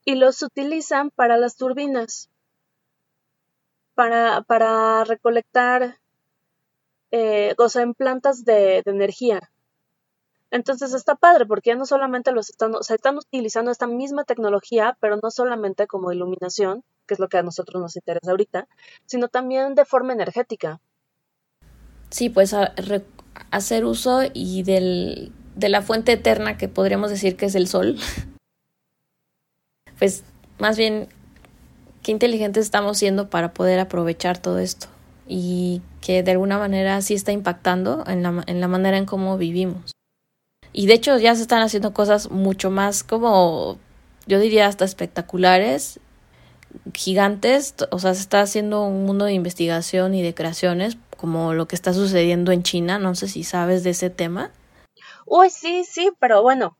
y 0.04 0.14
los 0.14 0.42
utilizan 0.42 1.10
para 1.10 1.36
las 1.36 1.56
turbinas, 1.56 2.30
para, 3.94 4.42
para 4.42 5.04
recolectar, 5.04 5.98
eh, 7.12 7.54
o 7.58 7.68
sea, 7.68 7.82
en 7.82 7.94
plantas 7.94 8.44
de 8.44 8.82
energía 8.86 9.52
Entonces 10.52 10.94
está 10.94 11.16
padre 11.16 11.46
porque 11.46 11.70
ya 11.70 11.74
no 11.74 11.84
solamente 11.84 12.30
los 12.30 12.48
están, 12.50 12.76
o 12.76 12.80
están 12.80 13.18
utilizando 13.18 13.72
esta 13.72 13.88
misma 13.88 14.22
tecnología, 14.22 14.96
pero 15.00 15.18
no 15.20 15.32
solamente 15.32 15.88
como 15.88 16.12
iluminación, 16.12 16.84
que 17.08 17.14
es 17.14 17.20
lo 17.20 17.28
que 17.28 17.38
a 17.38 17.42
nosotros 17.42 17.82
nos 17.82 17.96
interesa 17.96 18.30
ahorita, 18.30 18.68
sino 19.04 19.26
también 19.26 19.74
de 19.74 19.84
forma 19.84 20.12
energética. 20.12 20.80
Sí, 22.12 22.28
pues 22.28 22.54
hacer 23.50 23.84
uso 23.86 24.20
y 24.34 24.62
del, 24.64 25.32
de 25.56 25.70
la 25.70 25.80
fuente 25.80 26.12
eterna 26.12 26.58
que 26.58 26.68
podríamos 26.68 27.10
decir 27.10 27.36
que 27.36 27.46
es 27.46 27.54
el 27.54 27.66
sol. 27.66 27.96
pues 29.98 30.22
más 30.58 30.76
bien, 30.76 31.08
qué 32.02 32.12
inteligentes 32.12 32.66
estamos 32.66 32.98
siendo 32.98 33.30
para 33.30 33.54
poder 33.54 33.80
aprovechar 33.80 34.36
todo 34.36 34.58
esto 34.58 34.88
y 35.26 35.80
que 36.02 36.22
de 36.22 36.32
alguna 36.32 36.58
manera 36.58 37.00
sí 37.00 37.14
está 37.14 37.32
impactando 37.32 38.04
en 38.06 38.22
la, 38.22 38.44
en 38.46 38.60
la 38.60 38.68
manera 38.68 38.98
en 38.98 39.06
cómo 39.06 39.38
vivimos. 39.38 39.92
Y 40.74 40.86
de 40.86 40.92
hecho 40.92 41.16
ya 41.16 41.34
se 41.34 41.40
están 41.40 41.62
haciendo 41.62 41.94
cosas 41.94 42.30
mucho 42.30 42.70
más 42.70 43.04
como, 43.04 43.78
yo 44.26 44.38
diría 44.38 44.66
hasta 44.66 44.84
espectaculares, 44.84 45.98
gigantes, 46.92 47.74
o 47.90 47.98
sea, 47.98 48.12
se 48.12 48.20
está 48.20 48.42
haciendo 48.42 48.82
un 48.82 49.06
mundo 49.06 49.24
de 49.24 49.32
investigación 49.32 50.14
y 50.14 50.22
de 50.22 50.34
creaciones, 50.34 50.98
como 51.22 51.54
lo 51.54 51.68
que 51.68 51.76
está 51.76 51.92
sucediendo 51.92 52.50
en 52.50 52.64
China, 52.64 52.98
no 52.98 53.14
sé 53.14 53.28
si 53.28 53.44
sabes 53.44 53.84
de 53.84 53.90
ese 53.90 54.10
tema. 54.10 54.50
Uy, 55.24 55.50
sí, 55.50 55.84
sí, 55.84 56.10
pero 56.18 56.42
bueno, 56.42 56.76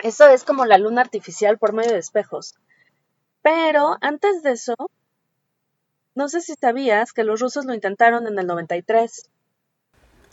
eso 0.00 0.26
es 0.26 0.42
como 0.42 0.66
la 0.66 0.78
luna 0.78 1.02
artificial 1.02 1.56
por 1.56 1.72
medio 1.74 1.92
de 1.92 2.00
espejos. 2.00 2.56
Pero 3.40 3.98
antes 4.00 4.42
de 4.42 4.50
eso, 4.50 4.74
no 6.16 6.28
sé 6.28 6.40
si 6.40 6.54
sabías 6.54 7.12
que 7.12 7.22
los 7.22 7.38
rusos 7.38 7.66
lo 7.66 7.72
intentaron 7.72 8.26
en 8.26 8.36
el 8.36 8.48
93. 8.48 9.30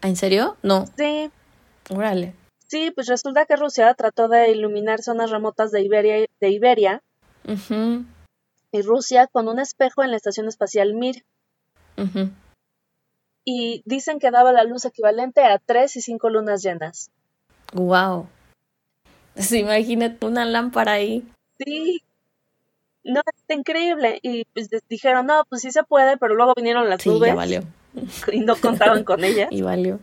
¿En 0.01 0.15
serio? 0.15 0.57
No. 0.63 0.87
Sí, 0.97 1.29
Órale. 1.91 2.33
Sí, 2.67 2.89
pues 2.89 3.05
resulta 3.05 3.45
que 3.45 3.57
Rusia 3.57 3.93
trató 3.93 4.27
de 4.27 4.49
iluminar 4.49 5.03
zonas 5.03 5.29
remotas 5.29 5.69
de 5.69 5.83
Iberia, 5.83 6.25
de 6.39 6.49
Iberia 6.49 7.03
y 8.71 8.81
Rusia 8.81 9.27
con 9.27 9.47
un 9.47 9.59
espejo 9.59 10.01
en 10.01 10.09
la 10.09 10.17
estación 10.17 10.47
espacial 10.47 10.95
Mir. 10.95 11.23
Y 13.43 13.81
dicen 13.85 14.19
que 14.19 14.31
daba 14.31 14.51
la 14.51 14.63
luz 14.63 14.85
equivalente 14.85 15.43
a 15.43 15.57
tres 15.57 15.95
y 15.95 16.01
cinco 16.01 16.29
lunas 16.29 16.61
llenas. 16.61 17.09
Wow. 17.73 18.27
Se 19.35 19.59
imagínate 19.59 20.25
una 20.25 20.45
lámpara 20.45 20.93
ahí. 20.93 21.25
Sí. 21.57 22.01
No, 23.03 23.21
es 23.21 23.55
increíble. 23.57 24.19
Y 24.21 24.45
pues 24.53 24.69
dijeron, 24.89 25.25
no, 25.25 25.43
pues 25.49 25.61
sí 25.61 25.71
se 25.71 25.83
puede, 25.83 26.17
pero 26.17 26.35
luego 26.35 26.53
vinieron 26.55 26.87
las 26.89 27.01
sí, 27.01 27.11
Ya 27.19 27.35
valió. 27.35 27.63
Y 28.31 28.41
no 28.41 28.55
contaban 28.55 29.03
con 29.03 29.23
ellas. 29.23 29.49
y 29.51 29.61
valió. 29.61 29.99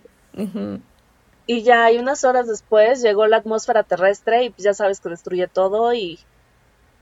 Y 1.46 1.62
ya 1.62 1.84
hay 1.84 1.98
unas 1.98 2.24
horas 2.24 2.46
después 2.46 3.02
llegó 3.02 3.26
la 3.26 3.38
atmósfera 3.38 3.82
terrestre 3.82 4.44
y 4.44 4.50
pues 4.50 4.64
ya 4.64 4.74
sabes 4.74 5.00
que 5.00 5.08
destruye 5.08 5.48
todo 5.48 5.94
y 5.94 6.18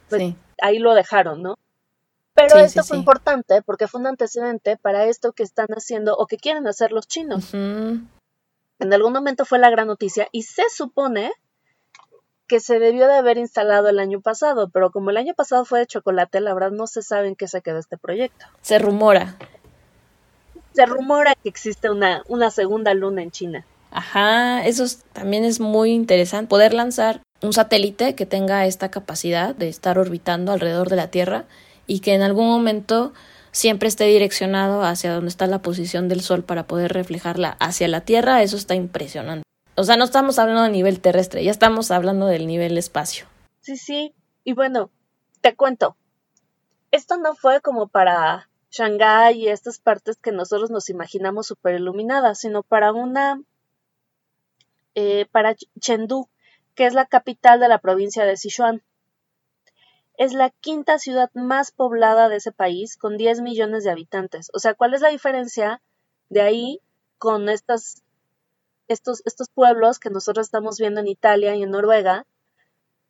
pues, 0.09 0.35
ahí 0.63 0.79
lo 0.79 0.95
dejaron, 0.95 1.43
¿no? 1.43 1.59
Pero 2.37 2.59
esto 2.59 2.85
fue 2.85 2.99
importante 2.99 3.63
porque 3.63 3.89
fue 3.89 4.01
un 4.01 4.07
antecedente 4.07 4.77
para 4.77 5.07
esto 5.07 5.33
que 5.33 5.43
están 5.43 5.69
haciendo 5.71 6.15
o 6.17 6.27
que 6.27 6.37
quieren 6.37 6.67
hacer 6.67 6.93
los 6.93 7.09
chinos. 7.09 7.55
En 7.55 8.93
algún 8.93 9.15
momento 9.15 9.47
fue 9.47 9.59
la 9.59 9.71
gran 9.71 9.87
noticia 9.87 10.29
y 10.33 10.43
se 10.43 10.65
supone 10.71 11.33
que 12.47 12.61
se 12.61 12.79
debió 12.79 13.09
de 13.09 13.15
haber 13.15 13.39
instalado 13.39 13.89
el 13.89 13.99
año 13.99 14.21
pasado, 14.21 14.69
pero 14.69 14.91
como 14.93 15.11
el 15.11 15.17
año 15.17 15.33
pasado 15.35 15.65
fue 15.65 15.81
de 15.81 15.87
chocolate, 15.87 16.41
la 16.41 16.53
verdad 16.53 16.71
no 16.71 16.87
se 16.87 17.03
sabe 17.03 17.27
en 17.27 17.37
qué 17.37 17.49
se 17.49 17.63
quedó 17.63 17.79
este 17.79 17.97
proyecto. 17.97 18.45
Se 18.61 18.79
rumora. 18.79 19.37
Se 20.75 20.85
rumora 20.85 21.35
que 21.35 21.49
existe 21.49 21.91
una, 21.91 22.23
una 22.29 22.51
segunda 22.51 22.93
luna 22.93 23.23
en 23.23 23.31
China. 23.31 23.65
Ajá, 23.91 24.67
eso 24.67 24.85
también 25.15 25.45
es 25.45 25.59
muy 25.59 25.91
interesante. 25.91 26.51
Poder 26.51 26.75
lanzar 26.75 27.23
un 27.41 27.55
satélite 27.55 28.15
que 28.15 28.27
tenga 28.27 28.67
esta 28.67 28.91
capacidad 28.91 29.55
de 29.55 29.69
estar 29.69 29.99
orbitando 29.99 30.53
alrededor 30.53 30.91
de 30.91 30.97
la 30.97 31.09
Tierra 31.09 31.47
y 31.87 32.01
que 32.01 32.15
en 32.15 32.23
algún 32.23 32.49
momento 32.49 33.13
siempre 33.53 33.89
esté 33.89 34.05
direccionado 34.05 34.83
hacia 34.83 35.15
donde 35.15 35.29
está 35.29 35.47
la 35.47 35.63
posición 35.63 36.09
del 36.09 36.21
Sol 36.21 36.45
para 36.45 36.67
poder 36.67 36.93
reflejarla 36.93 37.57
hacia 37.61 37.89
la 37.89 38.03
Tierra, 38.03 38.43
eso 38.43 38.57
está 38.57 38.75
impresionante. 38.75 39.45
O 39.77 39.85
sea, 39.85 39.97
no 39.97 40.05
estamos 40.05 40.39
hablando 40.39 40.63
de 40.63 40.71
nivel 40.71 41.01
terrestre, 41.01 41.45
ya 41.45 41.51
estamos 41.51 41.91
hablando 41.91 42.27
del 42.27 42.47
nivel 42.47 42.79
espacio. 42.79 43.27
Sí, 43.61 43.77
sí. 43.77 44.15
Y 44.45 44.53
bueno, 44.53 44.91
te 45.41 45.55
cuento. 45.55 45.97
Esto 46.91 47.19
no 47.19 47.35
fue 47.35 47.61
como 47.61 47.89
para 47.89 48.49
Shanghái 48.71 49.39
y 49.39 49.49
estas 49.49 49.79
partes 49.79 50.17
que 50.17 50.33
nosotros 50.33 50.71
nos 50.71 50.89
imaginamos 50.89 51.47
super 51.47 51.75
iluminadas, 51.75 52.41
sino 52.41 52.63
para 52.63 52.93
una 52.93 53.41
eh, 54.95 55.27
para 55.31 55.55
Chengdu, 55.79 56.29
que 56.75 56.87
es 56.87 56.95
la 56.95 57.07
capital 57.07 57.61
de 57.61 57.69
la 57.69 57.79
provincia 57.79 58.25
de 58.25 58.37
Sichuan. 58.37 58.83
Es 60.19 60.33
la 60.33 60.51
quinta 60.51 60.99
ciudad 60.99 61.31
más 61.35 61.73
poblada 61.73 62.29
de 62.29 62.37
ese 62.37 62.53
país, 62.53 62.97
con 62.97 63.17
10 63.17 63.41
millones 63.43 63.85
de 63.85 63.91
habitantes. 63.91 64.51
O 64.55 64.59
sea, 64.59 64.75
¿cuál 64.75 64.95
es 64.95 65.01
la 65.01 65.09
diferencia 65.09 65.81
de 66.29 66.41
ahí 66.41 66.81
con 67.19 67.49
estas, 67.49 68.03
estos, 68.89 69.23
estos 69.27 69.49
pueblos 69.49 69.99
que 69.99 70.11
nosotros 70.11 70.47
estamos 70.47 70.79
viendo 70.79 71.01
en 71.01 71.09
Italia 71.09 71.55
y 71.55 71.63
en 71.63 71.71
Noruega? 71.71 72.27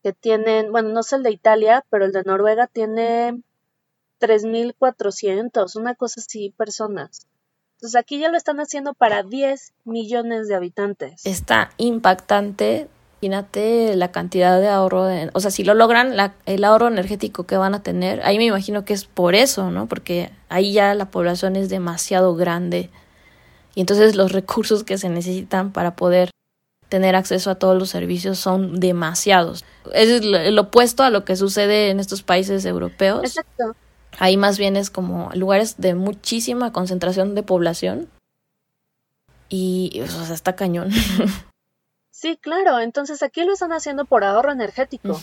Que 0.02 0.12
tienen, 0.12 0.72
bueno, 0.72 0.88
no 0.90 1.02
sé 1.02 1.16
el 1.16 1.22
de 1.22 1.30
Italia, 1.30 1.84
pero 1.90 2.04
el 2.04 2.12
de 2.12 2.22
Noruega 2.24 2.66
tiene 2.66 3.42
3.400, 4.20 5.76
una 5.76 5.94
cosa 5.94 6.20
así, 6.20 6.54
personas. 6.56 7.26
Entonces 7.76 8.00
aquí 8.00 8.18
ya 8.18 8.30
lo 8.30 8.38
están 8.38 8.58
haciendo 8.58 8.94
para 8.94 9.22
10 9.22 9.74
millones 9.84 10.48
de 10.48 10.54
habitantes. 10.54 11.26
Está 11.26 11.70
impactante. 11.76 12.88
Imagínate 13.20 13.96
la 13.96 14.12
cantidad 14.12 14.60
de 14.60 14.68
ahorro, 14.68 15.06
o 15.32 15.40
sea, 15.40 15.50
si 15.50 15.64
lo 15.64 15.74
logran, 15.74 16.16
la, 16.16 16.34
el 16.44 16.64
ahorro 16.64 16.88
energético 16.88 17.44
que 17.44 17.56
van 17.56 17.74
a 17.74 17.82
tener, 17.82 18.20
ahí 18.24 18.36
me 18.36 18.44
imagino 18.44 18.84
que 18.84 18.92
es 18.92 19.06
por 19.06 19.34
eso, 19.34 19.70
¿no? 19.70 19.86
Porque 19.86 20.30
ahí 20.48 20.72
ya 20.72 20.94
la 20.94 21.10
población 21.10 21.56
es 21.56 21.68
demasiado 21.68 22.34
grande 22.36 22.90
y 23.76 23.80
entonces 23.80 24.16
los 24.16 24.32
recursos 24.32 24.84
que 24.84 24.96
se 24.98 25.10
necesitan 25.10 25.70
para 25.70 25.96
poder 25.96 26.30
tener 26.88 27.14
acceso 27.14 27.50
a 27.50 27.56
todos 27.56 27.78
los 27.78 27.90
servicios 27.90 28.38
son 28.38 28.80
demasiados. 28.80 29.64
Es 29.92 30.22
el 30.22 30.58
opuesto 30.58 31.02
a 31.02 31.10
lo 31.10 31.24
que 31.24 31.36
sucede 31.36 31.90
en 31.90 32.00
estos 32.00 32.22
países 32.22 32.64
europeos. 32.64 33.22
Exacto. 33.22 33.76
Ahí 34.18 34.38
más 34.38 34.58
bien 34.58 34.76
es 34.76 34.88
como 34.88 35.30
lugares 35.34 35.76
de 35.76 35.94
muchísima 35.94 36.72
concentración 36.72 37.34
de 37.34 37.42
población. 37.42 38.08
Y, 39.50 40.00
o 40.02 40.06
sea, 40.06 40.34
está 40.34 40.56
cañón. 40.56 40.90
Sí, 42.16 42.38
claro. 42.38 42.80
Entonces 42.80 43.22
aquí 43.22 43.44
lo 43.44 43.52
están 43.52 43.72
haciendo 43.72 44.06
por 44.06 44.24
ahorro 44.24 44.50
energético. 44.50 45.20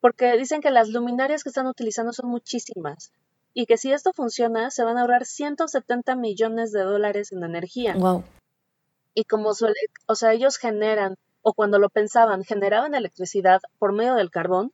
Porque 0.00 0.36
dicen 0.36 0.60
que 0.60 0.72
las 0.72 0.88
luminarias 0.88 1.44
que 1.44 1.50
están 1.50 1.68
utilizando 1.68 2.12
son 2.12 2.28
muchísimas. 2.28 3.12
Y 3.54 3.66
que 3.66 3.76
si 3.76 3.92
esto 3.92 4.12
funciona, 4.12 4.72
se 4.72 4.82
van 4.82 4.98
a 4.98 5.02
ahorrar 5.02 5.24
170 5.24 6.16
millones 6.16 6.72
de 6.72 6.80
dólares 6.82 7.30
en 7.30 7.44
energía. 7.44 7.94
Wow. 7.94 8.24
Y 9.14 9.22
como 9.22 9.54
suele, 9.54 9.78
o 10.06 10.16
sea, 10.16 10.32
ellos 10.32 10.56
generan, 10.56 11.14
o 11.42 11.52
cuando 11.52 11.78
lo 11.78 11.90
pensaban, 11.90 12.42
generaban 12.42 12.96
electricidad 12.96 13.60
por 13.78 13.92
medio 13.92 14.16
del 14.16 14.32
carbón, 14.32 14.72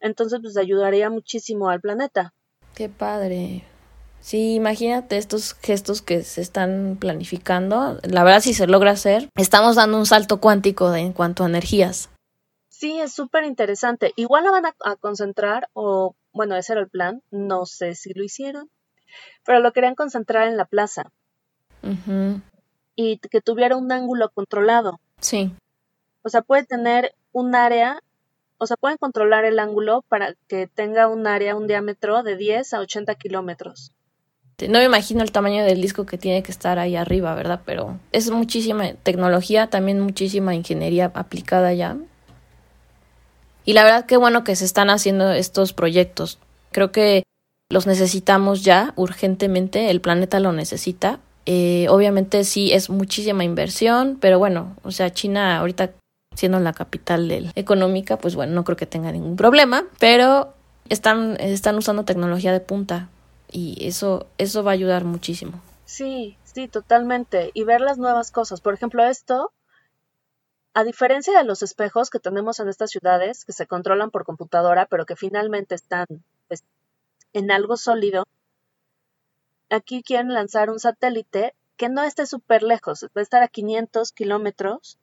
entonces 0.00 0.40
pues 0.42 0.56
ayudaría 0.56 1.10
muchísimo 1.10 1.68
al 1.68 1.80
planeta. 1.80 2.34
Qué 2.74 2.88
padre. 2.88 3.62
Sí, 4.20 4.54
imagínate 4.54 5.16
estos 5.16 5.54
gestos 5.54 6.02
que 6.02 6.22
se 6.22 6.40
están 6.40 6.96
planificando. 7.00 7.98
La 8.02 8.24
verdad, 8.24 8.40
si 8.40 8.54
se 8.54 8.66
logra 8.66 8.90
hacer, 8.90 9.28
estamos 9.36 9.76
dando 9.76 9.98
un 9.98 10.06
salto 10.06 10.40
cuántico 10.40 10.94
en 10.94 11.12
cuanto 11.12 11.44
a 11.44 11.48
energías. 11.48 12.10
Sí, 12.68 13.00
es 13.00 13.12
súper 13.12 13.44
interesante. 13.44 14.12
Igual 14.16 14.44
la 14.44 14.50
van 14.50 14.66
a, 14.66 14.96
concentrar, 14.96 15.68
o 15.72 16.14
bueno, 16.32 16.56
ese 16.56 16.72
era 16.72 16.82
el 16.82 16.88
plan, 16.88 17.22
no 17.30 17.66
sé 17.66 17.94
si 17.94 18.12
lo 18.12 18.22
hicieron, 18.22 18.70
pero 19.44 19.60
lo 19.60 19.72
querían 19.72 19.94
concentrar 19.94 20.46
en 20.46 20.56
la 20.56 20.64
plaza. 20.64 21.10
Y 22.94 23.18
que 23.18 23.40
tuviera 23.40 23.76
un 23.76 23.90
ángulo 23.90 24.28
controlado. 24.30 25.00
Sí. 25.20 25.52
O 26.22 26.28
sea, 26.28 26.42
puede 26.42 26.64
tener 26.64 27.14
un 27.32 27.54
área 27.54 28.00
o 28.58 28.66
sea, 28.66 28.76
pueden 28.76 28.98
controlar 28.98 29.44
el 29.44 29.60
ángulo 29.60 30.02
para 30.08 30.34
que 30.48 30.66
tenga 30.66 31.06
un 31.06 31.26
área, 31.28 31.54
un 31.54 31.68
diámetro 31.68 32.24
de 32.24 32.36
10 32.36 32.74
a 32.74 32.80
80 32.80 33.14
kilómetros. 33.14 33.92
No 34.66 34.80
me 34.80 34.84
imagino 34.84 35.22
el 35.22 35.30
tamaño 35.30 35.64
del 35.64 35.80
disco 35.80 36.04
que 36.04 36.18
tiene 36.18 36.42
que 36.42 36.50
estar 36.50 36.80
ahí 36.80 36.96
arriba, 36.96 37.32
¿verdad? 37.34 37.60
Pero 37.64 37.96
es 38.10 38.28
muchísima 38.30 38.92
tecnología, 38.94 39.68
también 39.68 40.00
muchísima 40.00 40.52
ingeniería 40.54 41.12
aplicada 41.14 41.72
ya. 41.74 41.96
Y 43.64 43.74
la 43.74 43.84
verdad 43.84 44.06
que 44.06 44.16
bueno 44.16 44.42
que 44.42 44.56
se 44.56 44.64
están 44.64 44.90
haciendo 44.90 45.30
estos 45.30 45.72
proyectos. 45.72 46.38
Creo 46.72 46.90
que 46.90 47.22
los 47.70 47.86
necesitamos 47.86 48.64
ya 48.64 48.94
urgentemente, 48.96 49.90
el 49.90 50.00
planeta 50.00 50.40
lo 50.40 50.52
necesita. 50.52 51.20
Eh, 51.46 51.86
obviamente 51.88 52.42
sí 52.42 52.72
es 52.72 52.90
muchísima 52.90 53.44
inversión, 53.44 54.18
pero 54.20 54.40
bueno, 54.40 54.74
o 54.82 54.90
sea, 54.90 55.12
China 55.12 55.58
ahorita 55.58 55.92
siendo 56.34 56.58
la 56.58 56.72
capital 56.72 57.28
del, 57.28 57.52
económica, 57.54 58.18
pues 58.18 58.34
bueno, 58.34 58.54
no 58.54 58.64
creo 58.64 58.76
que 58.76 58.86
tenga 58.86 59.12
ningún 59.12 59.36
problema, 59.36 59.84
pero 60.00 60.54
están, 60.88 61.36
están 61.40 61.76
usando 61.76 62.04
tecnología 62.04 62.52
de 62.52 62.60
punta 62.60 63.08
y 63.50 63.86
eso, 63.86 64.26
eso 64.38 64.62
va 64.62 64.72
a 64.72 64.74
ayudar 64.74 65.04
muchísimo. 65.04 65.60
Sí, 65.84 66.36
sí, 66.44 66.68
totalmente. 66.68 67.50
Y 67.54 67.64
ver 67.64 67.80
las 67.80 67.98
nuevas 67.98 68.30
cosas. 68.30 68.60
Por 68.60 68.74
ejemplo, 68.74 69.04
esto 69.04 69.52
a 70.78 70.84
diferencia 70.84 71.36
de 71.36 71.44
los 71.44 71.64
espejos 71.64 72.08
que 72.08 72.20
tenemos 72.20 72.60
en 72.60 72.68
estas 72.68 72.90
ciudades, 72.90 73.44
que 73.44 73.52
se 73.52 73.66
controlan 73.66 74.12
por 74.12 74.24
computadora, 74.24 74.86
pero 74.86 75.06
que 75.06 75.16
finalmente 75.16 75.74
están 75.74 76.06
pues, 76.46 76.62
en 77.32 77.50
algo 77.50 77.76
sólido, 77.76 78.22
aquí 79.70 80.04
quieren 80.04 80.32
lanzar 80.32 80.70
un 80.70 80.78
satélite 80.78 81.54
que 81.76 81.88
no 81.88 82.04
esté 82.04 82.26
súper 82.26 82.62
lejos, 82.62 83.04
va 83.06 83.20
a 83.20 83.22
estar 83.22 83.42
a 83.42 83.48
500 83.48 84.12
kilómetros 84.12 84.98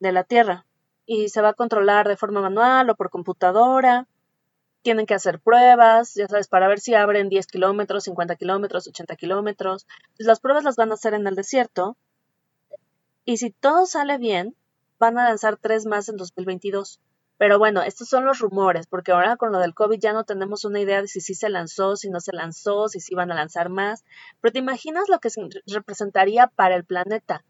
de 0.00 0.10
la 0.10 0.24
Tierra 0.24 0.66
y 1.06 1.28
se 1.28 1.40
va 1.40 1.50
a 1.50 1.54
controlar 1.54 2.08
de 2.08 2.16
forma 2.16 2.40
manual 2.40 2.90
o 2.90 2.96
por 2.96 3.10
computadora. 3.10 4.08
Tienen 4.82 5.06
que 5.06 5.14
hacer 5.14 5.40
pruebas, 5.40 6.14
ya 6.14 6.26
sabes, 6.28 6.48
para 6.48 6.68
ver 6.68 6.80
si 6.80 6.94
abren 6.94 7.28
10 7.28 7.46
kilómetros, 7.46 8.04
50 8.04 8.36
kilómetros, 8.36 8.86
80 8.88 9.16
kilómetros. 9.16 9.86
Pues 10.16 10.26
las 10.26 10.40
pruebas 10.40 10.64
las 10.64 10.76
van 10.76 10.90
a 10.90 10.94
hacer 10.94 11.14
en 11.14 11.26
el 11.26 11.34
desierto. 11.34 11.96
Y 13.24 13.36
si 13.36 13.50
todo 13.50 13.86
sale 13.86 14.18
bien, 14.18 14.56
van 14.98 15.18
a 15.18 15.28
lanzar 15.28 15.56
tres 15.56 15.86
más 15.86 16.08
en 16.08 16.16
2022. 16.16 17.00
Pero 17.38 17.58
bueno, 17.58 17.82
estos 17.82 18.08
son 18.08 18.24
los 18.24 18.38
rumores, 18.38 18.86
porque 18.86 19.10
ahora 19.10 19.36
con 19.36 19.50
lo 19.50 19.58
del 19.58 19.74
COVID 19.74 19.98
ya 19.98 20.12
no 20.12 20.22
tenemos 20.22 20.64
una 20.64 20.78
idea 20.78 21.02
de 21.02 21.08
si 21.08 21.20
sí 21.20 21.34
se 21.34 21.48
lanzó, 21.48 21.96
si 21.96 22.08
no 22.08 22.20
se 22.20 22.32
lanzó, 22.32 22.88
si 22.88 23.00
sí 23.00 23.16
van 23.16 23.32
a 23.32 23.34
lanzar 23.34 23.68
más. 23.68 24.04
Pero 24.40 24.52
¿te 24.52 24.60
imaginas 24.60 25.08
lo 25.08 25.18
que 25.18 25.28
representaría 25.66 26.46
para 26.46 26.76
el 26.76 26.84
planeta 26.84 27.44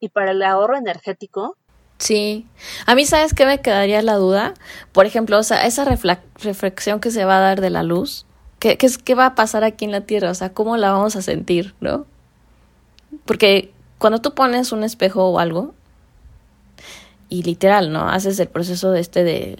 y 0.00 0.08
para 0.08 0.32
el 0.32 0.42
ahorro 0.42 0.76
energético? 0.76 1.56
Sí. 1.98 2.46
A 2.86 2.94
mí, 2.94 3.04
¿sabes 3.06 3.34
qué 3.34 3.44
me 3.44 3.60
quedaría 3.60 4.02
la 4.02 4.14
duda? 4.14 4.54
Por 4.92 5.06
ejemplo, 5.06 5.38
o 5.38 5.42
sea, 5.42 5.66
esa 5.66 5.84
reflexión 5.84 7.00
que 7.00 7.10
se 7.10 7.24
va 7.24 7.38
a 7.38 7.40
dar 7.40 7.60
de 7.60 7.70
la 7.70 7.82
luz, 7.82 8.24
¿qué, 8.60 8.78
qué, 8.78 8.88
¿qué 9.04 9.14
va 9.14 9.26
a 9.26 9.34
pasar 9.34 9.64
aquí 9.64 9.84
en 9.84 9.92
la 9.92 10.02
Tierra? 10.02 10.30
O 10.30 10.34
sea, 10.34 10.52
¿cómo 10.52 10.76
la 10.76 10.92
vamos 10.92 11.16
a 11.16 11.22
sentir, 11.22 11.74
no? 11.80 12.06
Porque 13.24 13.72
cuando 13.98 14.20
tú 14.20 14.34
pones 14.34 14.70
un 14.72 14.84
espejo 14.84 15.28
o 15.28 15.38
algo, 15.38 15.74
y 17.28 17.42
literal, 17.42 17.92
¿no? 17.92 18.08
Haces 18.08 18.38
el 18.40 18.48
proceso 18.48 18.90
de 18.90 19.00
este 19.00 19.24
de 19.24 19.58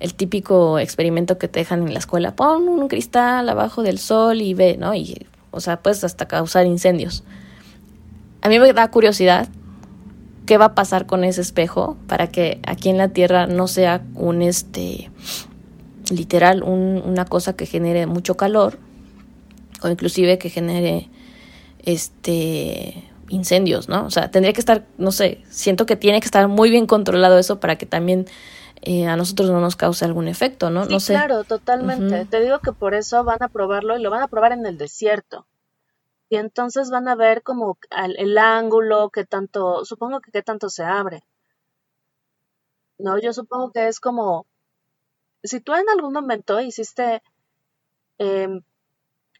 el 0.00 0.14
típico 0.14 0.78
experimento 0.78 1.38
que 1.38 1.46
te 1.46 1.60
dejan 1.60 1.86
en 1.86 1.92
la 1.92 1.98
escuela, 1.98 2.34
pon 2.34 2.68
un 2.68 2.88
cristal 2.88 3.48
abajo 3.48 3.82
del 3.82 3.98
sol 3.98 4.40
y 4.40 4.54
ve, 4.54 4.76
¿no? 4.78 4.94
Y, 4.94 5.26
o 5.50 5.60
sea, 5.60 5.82
puedes 5.82 6.04
hasta 6.04 6.26
causar 6.26 6.66
incendios. 6.66 7.22
A 8.40 8.48
mí 8.48 8.58
me 8.58 8.72
da 8.72 8.90
curiosidad 8.90 9.48
qué 10.50 10.58
va 10.58 10.64
a 10.64 10.74
pasar 10.74 11.06
con 11.06 11.22
ese 11.22 11.42
espejo 11.42 11.96
para 12.08 12.26
que 12.26 12.58
aquí 12.66 12.88
en 12.88 12.98
la 12.98 13.10
Tierra 13.10 13.46
no 13.46 13.68
sea 13.68 14.02
un, 14.16 14.42
este, 14.42 15.08
literal, 16.10 16.64
un, 16.64 17.00
una 17.06 17.24
cosa 17.24 17.54
que 17.54 17.66
genere 17.66 18.06
mucho 18.06 18.36
calor 18.36 18.76
o 19.80 19.88
inclusive 19.88 20.38
que 20.38 20.50
genere, 20.50 21.08
este, 21.84 23.08
incendios, 23.28 23.88
¿no? 23.88 24.04
O 24.04 24.10
sea, 24.10 24.32
tendría 24.32 24.52
que 24.52 24.58
estar, 24.58 24.86
no 24.98 25.12
sé, 25.12 25.40
siento 25.50 25.86
que 25.86 25.94
tiene 25.94 26.18
que 26.18 26.26
estar 26.26 26.48
muy 26.48 26.68
bien 26.68 26.88
controlado 26.88 27.38
eso 27.38 27.60
para 27.60 27.78
que 27.78 27.86
también 27.86 28.26
eh, 28.82 29.06
a 29.06 29.14
nosotros 29.14 29.50
no 29.50 29.60
nos 29.60 29.76
cause 29.76 30.04
algún 30.04 30.26
efecto, 30.26 30.68
¿no? 30.68 30.84
no 30.84 30.98
sé. 30.98 31.12
Claro, 31.12 31.44
totalmente. 31.44 32.24
Te 32.24 32.40
digo 32.40 32.58
que 32.58 32.72
por 32.72 32.94
eso 32.94 33.22
van 33.22 33.40
a 33.40 33.46
probarlo 33.46 33.96
y 33.96 34.02
lo 34.02 34.10
van 34.10 34.24
a 34.24 34.26
probar 34.26 34.50
en 34.50 34.66
el 34.66 34.78
desierto. 34.78 35.46
Y 36.30 36.36
entonces 36.36 36.90
van 36.90 37.08
a 37.08 37.16
ver 37.16 37.42
como 37.42 37.76
el, 37.90 38.38
ángulo, 38.38 39.10
que 39.10 39.24
tanto, 39.26 39.84
supongo 39.84 40.20
que 40.20 40.30
qué 40.30 40.42
tanto 40.42 40.70
se 40.70 40.84
abre. 40.84 41.24
No, 42.98 43.18
yo 43.18 43.32
supongo 43.32 43.72
que 43.72 43.88
es 43.88 43.98
como, 43.98 44.46
si 45.42 45.60
tú 45.60 45.74
en 45.74 45.88
algún 45.90 46.12
momento 46.12 46.60
hiciste 46.60 47.20
em, 48.18 48.62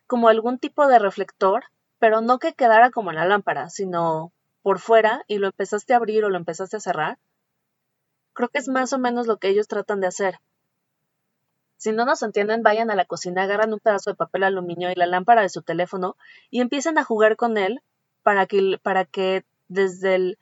como 0.09 0.29
algún 0.29 0.59
tipo 0.59 0.89
de 0.89 0.99
reflector, 0.99 1.63
pero 2.01 2.23
no 2.23 2.41
que 2.41 2.55
quedara 2.55 2.91
como 2.91 3.11
en 3.11 3.17
la 3.17 3.25
lámpara, 3.25 3.71
sino 3.71 4.33
por 4.63 4.81
fuera 4.81 5.23
y 5.29 5.39
lo 5.39 5.47
empezaste 5.47 5.93
a 5.93 5.99
abrir 5.99 6.25
o 6.25 6.29
lo 6.29 6.39
empezaste 6.39 6.77
a 6.77 6.81
cerrar. 6.81 7.19
Creo 8.33 8.49
que 8.49 8.59
es 8.59 8.69
más 8.69 8.93
o 8.93 8.99
menos 8.99 9.29
lo 9.29 9.37
que 9.37 9.49
ellos 9.49 9.69
tratan 9.69 10.01
de 10.01 10.09
hacer. 10.09 10.41
Si 11.81 11.93
no 11.93 12.05
nos 12.05 12.23
entienden, 12.23 12.63
vayan 12.63 12.91
a 12.91 12.95
la 12.95 13.07
cocina, 13.07 13.45
agarran 13.45 13.73
un 13.73 13.79
pedazo 13.79 14.11
de 14.11 14.15
papel 14.15 14.43
aluminio 14.43 14.91
y 14.91 14.95
la 14.95 15.07
lámpara 15.07 15.41
de 15.41 15.49
su 15.49 15.63
teléfono 15.63 16.15
y 16.51 16.61
empiecen 16.61 16.99
a 16.99 17.05
jugar 17.05 17.37
con 17.37 17.57
él 17.57 17.81
para 18.23 18.45
que, 18.45 18.79
para 18.83 19.07
que 19.07 19.47
desde, 19.69 20.15
el, 20.15 20.39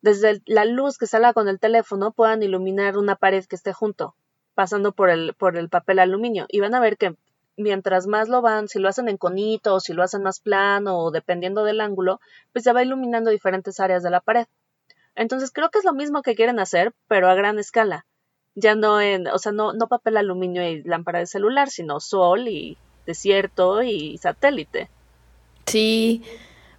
desde 0.00 0.40
la 0.46 0.64
luz 0.64 0.96
que 0.96 1.06
salga 1.06 1.34
con 1.34 1.48
el 1.48 1.60
teléfono 1.60 2.12
puedan 2.12 2.42
iluminar 2.42 2.96
una 2.96 3.14
pared 3.14 3.44
que 3.44 3.56
esté 3.56 3.74
junto, 3.74 4.14
pasando 4.54 4.92
por 4.92 5.10
el, 5.10 5.34
por 5.34 5.58
el 5.58 5.68
papel 5.68 5.98
aluminio. 5.98 6.46
Y 6.48 6.60
van 6.60 6.74
a 6.74 6.80
ver 6.80 6.96
que 6.96 7.14
mientras 7.58 8.06
más 8.06 8.30
lo 8.30 8.40
van, 8.40 8.68
si 8.68 8.78
lo 8.78 8.88
hacen 8.88 9.10
en 9.10 9.18
conito 9.18 9.74
o 9.74 9.80
si 9.80 9.92
lo 9.92 10.02
hacen 10.02 10.22
más 10.22 10.40
plano 10.40 10.96
o 10.96 11.10
dependiendo 11.10 11.62
del 11.62 11.82
ángulo, 11.82 12.22
pues 12.54 12.64
se 12.64 12.72
va 12.72 12.82
iluminando 12.82 13.28
diferentes 13.28 13.80
áreas 13.80 14.02
de 14.02 14.08
la 14.08 14.20
pared. 14.22 14.46
Entonces 15.14 15.50
creo 15.50 15.68
que 15.68 15.80
es 15.80 15.84
lo 15.84 15.92
mismo 15.92 16.22
que 16.22 16.34
quieren 16.34 16.58
hacer, 16.58 16.94
pero 17.06 17.28
a 17.28 17.34
gran 17.34 17.58
escala. 17.58 18.06
Ya 18.54 18.74
no 18.74 19.00
en, 19.00 19.26
o 19.28 19.38
sea, 19.38 19.52
no, 19.52 19.72
no 19.72 19.88
papel 19.88 20.16
aluminio 20.16 20.68
y 20.68 20.82
lámpara 20.82 21.20
de 21.20 21.26
celular, 21.26 21.70
sino 21.70 22.00
sol 22.00 22.48
y 22.48 22.76
desierto 23.06 23.82
y 23.82 24.18
satélite. 24.18 24.88
Sí, 25.66 26.22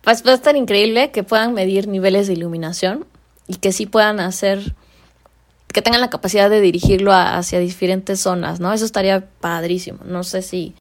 pues 0.02 0.26
va 0.26 0.32
a 0.32 0.36
estar 0.36 0.56
increíble 0.56 1.12
que 1.12 1.24
puedan 1.24 1.54
medir 1.54 1.88
niveles 1.88 2.28
de 2.28 2.34
iluminación 2.34 3.06
y 3.48 3.56
que 3.56 3.72
sí 3.72 3.86
puedan 3.86 4.20
hacer 4.20 4.76
que 5.74 5.82
tengan 5.82 6.02
la 6.02 6.12
capacidad 6.12 6.50
de 6.50 6.62
dirigirlo 6.62 7.12
hacia 7.14 7.60
diferentes 7.60 8.20
zonas, 8.20 8.60
¿no? 8.60 8.72
Eso 8.72 8.86
estaría 8.86 9.28
padrísimo. 9.42 10.00
No 10.06 10.24
sé 10.24 10.44
si, 10.44 10.76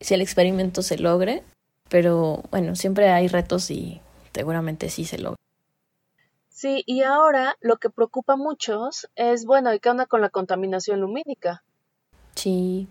si 0.00 0.14
el 0.14 0.22
experimento 0.22 0.82
se 0.82 0.96
logre, 0.96 1.42
pero 1.90 2.42
bueno, 2.50 2.74
siempre 2.74 3.10
hay 3.10 3.28
retos 3.28 3.70
y 3.70 4.00
seguramente 4.34 4.88
sí 4.88 5.04
se 5.04 5.18
logra. 5.18 5.36
Sí, 6.52 6.84
y 6.86 7.02
ahora 7.02 7.56
lo 7.60 7.78
que 7.78 7.90
preocupa 7.90 8.34
a 8.34 8.36
muchos 8.36 9.08
es, 9.16 9.46
bueno, 9.46 9.72
¿y 9.72 9.80
qué 9.80 9.88
onda 9.88 10.06
con 10.06 10.20
la 10.20 10.28
contaminación 10.28 11.00
lumínica? 11.00 11.62
Sí. 12.34 12.88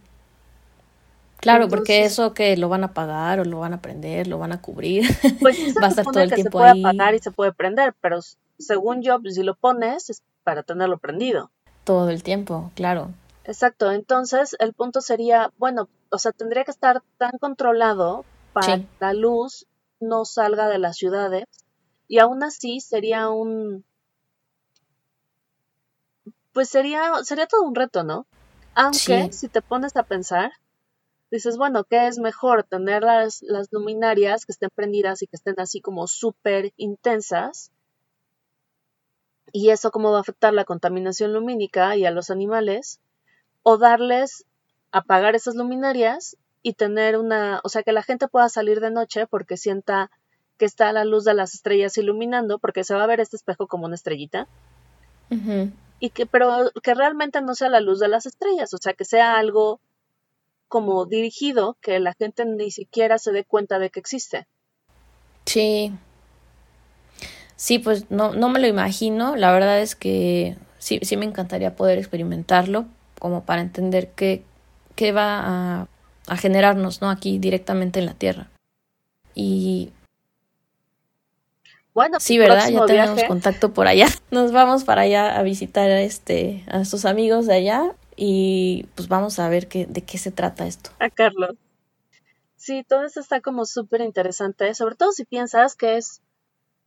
Claro, 1.37 1.67
porque 1.69 2.03
eso 2.03 2.33
que 2.33 2.57
lo 2.57 2.69
van 2.69 2.83
a 2.83 2.87
apagar 2.87 3.39
o 3.39 3.45
lo 3.45 3.59
van 3.59 3.73
a 3.73 3.81
prender, 3.81 4.27
lo 4.27 4.39
van 4.39 4.51
a 4.51 4.61
cubrir, 4.61 5.05
pues 5.39 5.57
va 5.81 5.87
a 5.87 5.89
estar 5.89 6.05
todo 6.05 6.19
el 6.21 6.33
tiempo 6.33 6.59
se 6.59 6.71
puede 6.73 6.81
apagar 6.81 7.15
y 7.15 7.19
se 7.19 7.31
puede 7.31 7.53
prender, 7.53 7.93
pero 8.01 8.19
según 8.57 9.03
yo, 9.03 9.21
pues, 9.21 9.35
si 9.35 9.43
lo 9.43 9.55
pones 9.55 10.09
es 10.09 10.23
para 10.43 10.63
tenerlo 10.63 10.97
prendido. 10.97 11.51
Todo 11.83 12.09
el 12.09 12.23
tiempo, 12.23 12.71
claro. 12.75 13.11
Exacto, 13.43 13.91
entonces 13.91 14.55
el 14.59 14.73
punto 14.73 15.01
sería, 15.01 15.51
bueno, 15.57 15.87
o 16.09 16.17
sea, 16.19 16.31
tendría 16.31 16.63
que 16.63 16.71
estar 16.71 17.01
tan 17.17 17.37
controlado 17.39 18.25
para 18.53 18.77
que 18.77 18.87
la 18.99 19.13
luz 19.13 19.65
no 19.99 20.25
salga 20.25 20.67
de 20.67 20.79
las 20.79 20.97
ciudades 20.97 21.45
y 22.11 22.19
aún 22.19 22.43
así 22.43 22.81
sería 22.81 23.29
un 23.29 23.85
pues 26.51 26.67
sería 26.67 27.23
sería 27.23 27.47
todo 27.47 27.63
un 27.63 27.73
reto, 27.73 28.03
¿no? 28.03 28.27
Aunque 28.75 29.31
si 29.31 29.47
te 29.47 29.61
pones 29.61 29.95
a 29.95 30.03
pensar, 30.03 30.51
dices, 31.31 31.55
bueno, 31.57 31.85
¿qué 31.85 32.07
es 32.07 32.19
mejor? 32.19 32.65
Tener 32.65 33.03
las, 33.03 33.41
las 33.43 33.69
luminarias 33.71 34.45
que 34.45 34.51
estén 34.51 34.71
prendidas 34.75 35.21
y 35.21 35.27
que 35.27 35.37
estén 35.37 35.55
así 35.57 35.79
como 35.79 36.05
súper 36.05 36.73
intensas 36.75 37.71
y 39.53 39.69
eso 39.69 39.89
cómo 39.91 40.11
va 40.11 40.17
a 40.17 40.21
afectar 40.21 40.53
la 40.53 40.65
contaminación 40.65 41.31
lumínica 41.31 41.95
y 41.95 42.05
a 42.05 42.11
los 42.11 42.29
animales, 42.29 42.99
o 43.63 43.77
darles 43.77 44.45
apagar 44.91 45.35
esas 45.35 45.55
luminarias 45.55 46.35
y 46.61 46.73
tener 46.73 47.17
una, 47.17 47.61
o 47.63 47.69
sea, 47.69 47.83
que 47.83 47.93
la 47.93 48.03
gente 48.03 48.27
pueda 48.27 48.49
salir 48.49 48.81
de 48.81 48.91
noche 48.91 49.27
porque 49.27 49.55
sienta 49.55 50.11
que 50.61 50.65
está 50.65 50.93
la 50.93 51.05
luz 51.05 51.23
de 51.23 51.33
las 51.33 51.55
estrellas 51.55 51.97
iluminando, 51.97 52.59
porque 52.59 52.83
se 52.83 52.93
va 52.93 53.03
a 53.03 53.07
ver 53.07 53.19
este 53.19 53.35
espejo 53.35 53.65
como 53.65 53.87
una 53.87 53.95
estrellita. 53.95 54.47
Y 55.99 56.11
que, 56.11 56.27
pero 56.27 56.69
que 56.83 56.93
realmente 56.93 57.41
no 57.41 57.55
sea 57.55 57.67
la 57.69 57.79
luz 57.79 57.99
de 57.99 58.07
las 58.07 58.27
estrellas, 58.27 58.71
o 58.75 58.77
sea, 58.77 58.93
que 58.93 59.03
sea 59.03 59.39
algo 59.39 59.79
como 60.67 61.07
dirigido, 61.07 61.77
que 61.81 61.99
la 61.99 62.13
gente 62.13 62.45
ni 62.45 62.69
siquiera 62.69 63.17
se 63.17 63.31
dé 63.31 63.43
cuenta 63.43 63.79
de 63.79 63.89
que 63.89 63.99
existe. 63.99 64.45
Sí, 65.47 65.91
Sí, 67.55 67.79
pues 67.79 68.11
no, 68.11 68.35
no 68.35 68.49
me 68.49 68.59
lo 68.59 68.67
imagino. 68.67 69.35
La 69.35 69.51
verdad 69.51 69.81
es 69.81 69.95
que 69.95 70.57
sí, 70.77 70.99
sí 71.01 71.17
me 71.17 71.25
encantaría 71.25 71.75
poder 71.75 71.97
experimentarlo, 71.97 72.85
como 73.17 73.45
para 73.45 73.61
entender 73.61 74.11
qué, 74.15 74.43
qué 74.95 75.11
va 75.11 75.39
a, 75.81 75.87
a 76.27 76.37
generarnos, 76.37 77.01
¿no? 77.01 77.09
Aquí 77.09 77.39
directamente 77.39 77.99
en 77.99 78.05
la 78.05 78.13
Tierra. 78.13 78.51
Y 79.33 79.91
bueno, 81.93 82.19
sí, 82.19 82.37
¿verdad? 82.37 82.69
Ya 82.69 82.85
tenemos 82.85 83.23
contacto 83.23 83.73
por 83.73 83.87
allá. 83.87 84.07
Nos 84.31 84.51
vamos 84.51 84.83
para 84.83 85.01
allá 85.01 85.37
a 85.37 85.43
visitar 85.43 85.89
a 85.89 86.01
este 86.01 86.63
a 86.67 86.77
nuestros 86.77 87.05
amigos 87.05 87.47
de 87.47 87.55
allá 87.55 87.93
y 88.15 88.85
pues 88.95 89.07
vamos 89.07 89.39
a 89.39 89.49
ver 89.49 89.67
qué, 89.67 89.85
de 89.85 90.01
qué 90.03 90.17
se 90.17 90.31
trata 90.31 90.67
esto. 90.67 90.91
A 90.99 91.09
Carlos. 91.09 91.55
Sí, 92.55 92.85
todo 92.87 93.03
esto 93.03 93.19
está 93.19 93.41
como 93.41 93.65
súper 93.65 94.01
interesante, 94.01 94.73
sobre 94.75 94.95
todo 94.95 95.11
si 95.11 95.25
piensas 95.25 95.75
que 95.75 95.97
es 95.97 96.21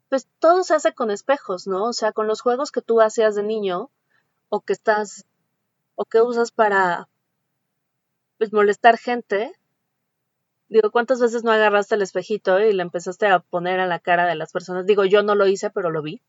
pues 0.09 0.29
todo 0.39 0.63
se 0.63 0.75
hace 0.75 0.93
con 0.93 1.11
espejos, 1.11 1.67
¿no? 1.67 1.87
O 1.87 1.93
sea, 1.93 2.13
con 2.13 2.29
los 2.29 2.41
juegos 2.41 2.71
que 2.71 2.83
tú 2.83 3.01
hacías 3.01 3.35
de 3.35 3.43
niño 3.43 3.91
o 4.49 4.61
que 4.61 4.73
estás 4.73 5.27
o 5.97 6.05
que 6.05 6.21
usas 6.21 6.53
para 6.53 7.09
pues 8.39 8.53
molestar 8.53 8.99
gente. 8.99 9.53
Digo, 10.75 10.91
¿cuántas 10.91 11.21
veces 11.21 11.45
no 11.45 11.53
agarraste 11.53 11.95
el 11.95 12.03
espejito 12.03 12.59
y 12.59 12.73
le 12.73 12.83
empezaste 12.83 13.29
a 13.29 13.39
poner 13.39 13.79
a 13.79 13.87
la 13.87 14.01
cara 14.01 14.27
de 14.27 14.35
las 14.35 14.51
personas? 14.51 14.87
Digo, 14.87 15.05
yo 15.05 15.23
no 15.23 15.37
lo 15.37 15.47
hice, 15.47 15.71
pero 15.71 15.89
lo 15.89 16.03
vi. 16.03 16.21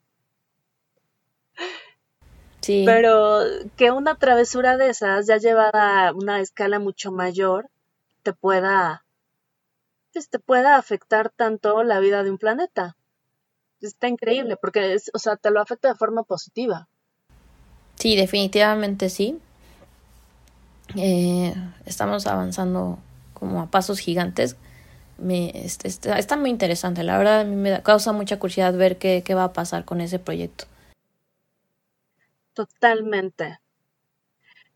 Sí. 2.62 2.84
Pero 2.86 3.40
que 3.76 3.90
una 3.90 4.20
travesura 4.20 4.78
de 4.78 4.90
esas, 4.90 5.26
ya 5.26 5.38
llevada 5.38 6.10
a 6.10 6.14
una 6.14 6.42
escala 6.42 6.78
mucho 6.78 7.12
mayor, 7.12 7.72
te 8.22 8.34
pueda, 8.34 9.04
pues 10.14 10.30
te 10.30 10.38
pueda 10.38 10.76
afectar 10.76 11.32
tanto 11.32 11.82
la 11.82 12.00
vida 12.00 12.22
de 12.22 12.30
un 12.30 12.38
planeta. 12.38 12.96
Está 13.82 14.10
increíble, 14.10 14.58
porque, 14.58 14.94
es, 14.94 15.10
o 15.16 15.18
sea, 15.18 15.38
te 15.38 15.50
lo 15.50 15.60
afecta 15.60 15.88
de 15.88 15.96
forma 15.96 16.22
positiva. 16.22 16.88
Sí, 17.96 18.16
definitivamente 18.16 19.10
sí. 19.10 19.40
Eh, 20.96 21.56
estamos 21.88 22.28
avanzando 22.28 23.00
como 23.46 23.62
a 23.62 23.72
pasos 23.72 24.00
gigantes. 24.00 24.58
Me, 25.18 25.52
este, 25.66 25.88
está, 25.88 26.18
está, 26.18 26.36
muy 26.36 26.50
interesante, 26.50 27.04
la 27.04 27.18
verdad 27.18 27.42
a 27.42 27.44
mí 27.46 27.56
me 27.56 27.82
causa 27.84 28.12
mucha 28.12 28.38
curiosidad 28.38 28.74
ver 28.74 28.98
qué, 28.98 29.24
qué 29.26 29.34
va 29.34 29.46
a 29.46 29.54
pasar 29.54 29.86
con 29.86 30.02
ese 30.02 30.20
proyecto. 30.20 30.66
Totalmente. 32.54 33.60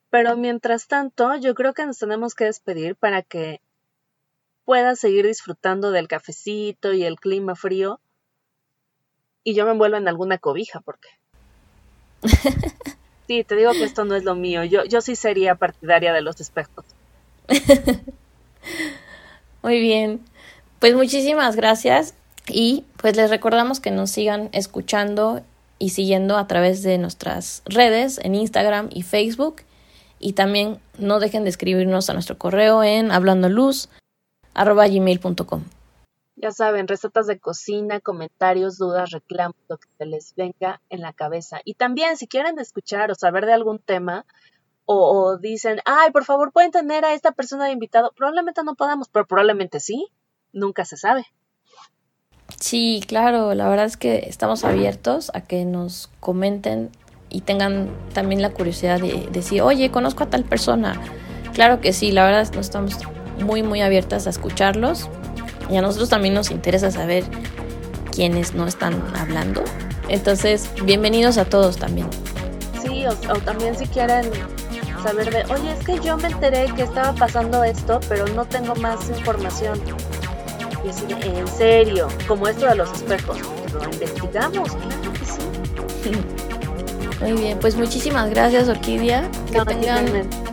Pero 0.09 0.37
mientras 0.37 0.87
tanto, 0.87 1.35
yo 1.35 1.55
creo 1.55 1.73
que 1.73 1.85
nos 1.85 1.97
tenemos 1.97 2.35
que 2.35 2.45
despedir 2.45 2.95
para 2.95 3.21
que 3.21 3.61
puedas 4.63 4.99
seguir 4.99 5.25
disfrutando 5.25 5.91
del 5.91 6.07
cafecito 6.07 6.93
y 6.93 7.03
el 7.03 7.19
clima 7.19 7.55
frío 7.55 7.99
y 9.43 9.55
yo 9.55 9.65
me 9.65 9.71
envuelvo 9.71 9.97
en 9.97 10.07
alguna 10.07 10.37
cobija 10.37 10.79
porque 10.81 11.09
sí, 13.27 13.43
te 13.43 13.55
digo 13.55 13.71
que 13.71 13.83
esto 13.83 14.05
no 14.05 14.15
es 14.15 14.23
lo 14.23 14.35
mío. 14.35 14.63
Yo, 14.63 14.83
yo 14.85 15.01
sí 15.01 15.15
sería 15.15 15.55
partidaria 15.55 16.13
de 16.13 16.21
los 16.21 16.39
espejos. 16.41 16.85
Muy 19.61 19.79
bien. 19.79 20.21
Pues 20.79 20.95
muchísimas 20.95 21.55
gracias 21.55 22.15
y 22.47 22.85
pues 22.97 23.15
les 23.15 23.29
recordamos 23.29 23.79
que 23.79 23.91
nos 23.91 24.09
sigan 24.11 24.49
escuchando 24.53 25.41
y 25.77 25.89
siguiendo 25.89 26.37
a 26.37 26.47
través 26.47 26.81
de 26.83 26.97
nuestras 26.97 27.61
redes 27.65 28.19
en 28.23 28.33
Instagram 28.35 28.89
y 28.91 29.03
Facebook. 29.03 29.61
Y 30.19 30.33
también 30.33 30.79
no 30.97 31.19
dejen 31.19 31.43
de 31.43 31.49
escribirnos 31.49 32.09
a 32.09 32.13
nuestro 32.13 32.37
correo 32.37 32.83
en 32.83 33.11
hablandoluz.gmail.com. 33.11 35.63
Ya 36.41 36.51
saben, 36.51 36.87
recetas 36.87 37.27
de 37.27 37.37
cocina, 37.37 37.99
comentarios, 37.99 38.77
dudas, 38.77 39.11
reclamos, 39.11 39.57
lo 39.67 39.77
que 39.77 39.89
se 39.97 40.05
les 40.05 40.33
venga 40.35 40.81
en 40.89 41.01
la 41.01 41.11
cabeza. 41.11 41.59
Y 41.65 41.73
también, 41.73 42.15
si 42.15 42.27
quieren 42.27 42.57
escuchar 42.59 43.11
o 43.11 43.15
saber 43.15 43.45
de 43.45 43.53
algún 43.53 43.79
tema, 43.79 44.25
o, 44.91 44.95
o, 44.95 45.37
dicen, 45.37 45.81
ay, 45.85 46.09
por 46.09 46.25
favor, 46.25 46.51
pueden 46.51 46.71
tener 46.71 47.05
a 47.05 47.13
esta 47.13 47.31
persona 47.31 47.65
de 47.65 47.73
invitado, 47.73 48.11
probablemente 48.17 48.63
no 48.63 48.73
podamos, 48.73 49.07
pero 49.07 49.27
probablemente 49.27 49.79
sí, 49.79 50.07
nunca 50.51 50.83
se 50.83 50.97
sabe. 50.97 51.27
Sí, 52.59 53.03
claro, 53.07 53.53
la 53.53 53.69
verdad 53.69 53.85
es 53.85 53.97
que 53.97 54.23
estamos 54.27 54.63
abiertos 54.65 55.29
a 55.35 55.41
que 55.41 55.63
nos 55.63 56.09
comenten 56.19 56.89
y 57.29 57.41
tengan 57.41 57.91
también 58.15 58.41
la 58.41 58.49
curiosidad 58.49 58.99
de 58.99 59.29
decir, 59.31 59.61
oye, 59.61 59.91
conozco 59.91 60.23
a 60.23 60.29
tal 60.31 60.43
persona. 60.43 60.99
Claro 61.53 61.81
que 61.81 61.93
sí, 61.93 62.11
la 62.11 62.23
verdad 62.23 62.41
es 62.41 62.49
que 62.49 62.59
estamos 62.59 62.97
muy, 63.45 63.61
muy 63.61 63.81
abiertas 63.81 64.25
a 64.25 64.31
escucharlos 64.31 65.07
y 65.69 65.77
a 65.77 65.83
nosotros 65.83 66.09
también 66.09 66.33
nos 66.33 66.49
interesa 66.49 66.89
saber 66.89 67.25
quiénes 68.11 68.55
no 68.55 68.65
están 68.65 68.99
hablando. 69.15 69.63
Entonces, 70.07 70.67
bienvenidos 70.83 71.37
a 71.37 71.45
todos 71.45 71.77
también. 71.77 72.07
Sí, 72.81 73.05
o, 73.05 73.11
o 73.31 73.37
también 73.37 73.77
si 73.77 73.85
quieren 73.85 74.31
saber 75.01 75.31
de, 75.31 75.53
oye, 75.53 75.71
es 75.71 75.85
que 75.85 75.99
yo 75.99 76.17
me 76.17 76.27
enteré 76.27 76.65
que 76.75 76.83
estaba 76.83 77.13
pasando 77.13 77.63
esto, 77.63 77.99
pero 78.07 78.27
no 78.27 78.45
tengo 78.45 78.75
más 78.75 79.09
información 79.09 79.79
y 80.83 80.87
decir, 80.87 81.17
en 81.21 81.47
serio, 81.47 82.07
como 82.27 82.47
esto 82.47 82.67
de 82.67 82.75
los 82.75 82.91
espejos, 82.91 83.39
lo 83.73 83.83
investigamos, 83.83 84.71
claro 84.71 85.13
que 85.13 85.25
sí. 85.25 86.11
Muy 87.21 87.33
bien, 87.33 87.59
pues 87.59 87.75
muchísimas 87.75 88.29
gracias 88.29 88.69
Orquídea. 88.69 89.29
Que 89.51 89.59
tengan 89.65 90.05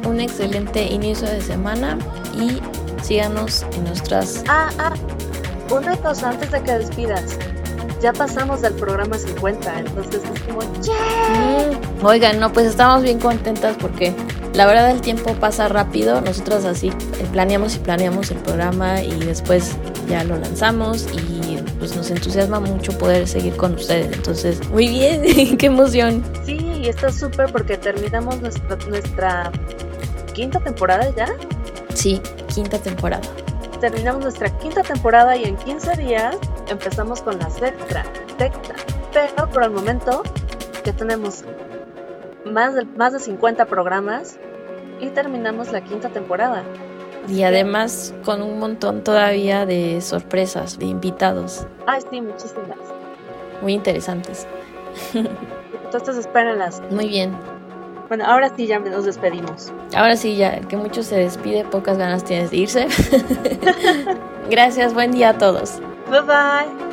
un 0.04 0.20
excelente 0.20 0.82
inicio 0.82 1.28
de 1.28 1.40
semana 1.40 1.96
y 2.34 2.60
síganos 3.04 3.64
en 3.74 3.84
nuestras... 3.84 4.42
Ah, 4.48 4.70
ah, 4.78 4.92
una 5.70 5.96
cosa 5.96 6.30
antes 6.30 6.50
de 6.50 6.62
que 6.62 6.72
despidas. 6.72 7.38
Ya 8.02 8.12
pasamos 8.12 8.60
del 8.60 8.74
programa 8.74 9.16
50, 9.16 9.78
entonces 9.80 10.22
es 10.22 10.40
como... 10.42 10.60
Mm, 10.60 12.04
oigan, 12.04 12.38
no, 12.38 12.52
pues 12.52 12.66
estamos 12.66 13.02
bien 13.02 13.18
contentas 13.18 13.76
porque 13.80 14.14
la 14.56 14.66
verdad 14.66 14.90
el 14.90 15.00
tiempo 15.00 15.34
pasa 15.34 15.68
rápido. 15.68 16.20
Nosotros 16.20 16.64
así 16.64 16.88
eh, 16.88 17.26
planeamos 17.32 17.76
y 17.76 17.78
planeamos 17.78 18.30
el 18.30 18.38
programa 18.38 19.02
y 19.02 19.18
después 19.24 19.76
ya 20.08 20.24
lo 20.24 20.36
lanzamos 20.38 21.06
y 21.12 21.58
pues 21.78 21.94
nos 21.94 22.10
entusiasma 22.10 22.60
mucho 22.60 22.96
poder 22.96 23.28
seguir 23.28 23.56
con 23.56 23.74
ustedes. 23.74 24.14
Entonces, 24.16 24.66
muy 24.70 24.88
bien, 24.88 25.56
qué 25.58 25.66
emoción. 25.66 26.24
Sí, 26.44 26.56
y 26.56 26.88
está 26.88 27.12
súper 27.12 27.52
porque 27.52 27.76
terminamos 27.76 28.40
nuestra, 28.40 28.76
nuestra 28.88 29.52
quinta 30.32 30.58
temporada 30.60 31.10
ya. 31.16 31.28
Sí, 31.94 32.20
quinta 32.54 32.78
temporada. 32.78 33.22
Terminamos 33.80 34.22
nuestra 34.22 34.48
quinta 34.58 34.82
temporada 34.82 35.36
y 35.36 35.44
en 35.44 35.56
15 35.56 35.96
días 35.96 36.36
empezamos 36.68 37.22
con 37.22 37.38
la 37.38 37.50
sexta, 37.50 38.04
sexta. 38.38 38.74
Pero 39.12 39.48
por 39.50 39.64
el 39.64 39.70
momento 39.70 40.22
ya 40.84 40.92
tenemos 40.92 41.44
más 42.44 42.74
de, 42.74 42.84
más 42.84 43.12
de 43.12 43.20
50 43.20 43.66
programas 43.66 44.38
y 45.00 45.08
terminamos 45.08 45.72
la 45.72 45.82
quinta 45.82 46.08
temporada. 46.10 46.62
Y 47.28 47.42
además 47.42 48.14
con 48.24 48.42
un 48.42 48.58
montón 48.58 49.02
todavía 49.02 49.66
de 49.66 50.00
sorpresas, 50.00 50.78
de 50.78 50.86
invitados. 50.86 51.66
Ay, 51.86 52.00
sí, 52.10 52.20
muchísimas. 52.20 52.78
Muy 53.62 53.72
interesantes. 53.72 54.46
Entonces 55.84 56.16
espérenlas. 56.16 56.82
Muy 56.90 57.08
bien. 57.08 57.36
Bueno, 58.08 58.24
ahora 58.26 58.52
sí 58.54 58.66
ya 58.68 58.78
nos 58.78 59.04
despedimos. 59.04 59.72
Ahora 59.96 60.16
sí 60.16 60.36
ya, 60.36 60.60
que 60.60 60.76
mucho 60.76 61.02
se 61.02 61.16
despide, 61.16 61.64
pocas 61.64 61.98
ganas 61.98 62.22
tienes 62.22 62.52
de 62.52 62.58
irse. 62.58 62.86
Gracias, 64.50 64.94
buen 64.94 65.10
día 65.10 65.30
a 65.30 65.38
todos. 65.38 65.80
Bye 66.10 66.20
bye. 66.22 66.86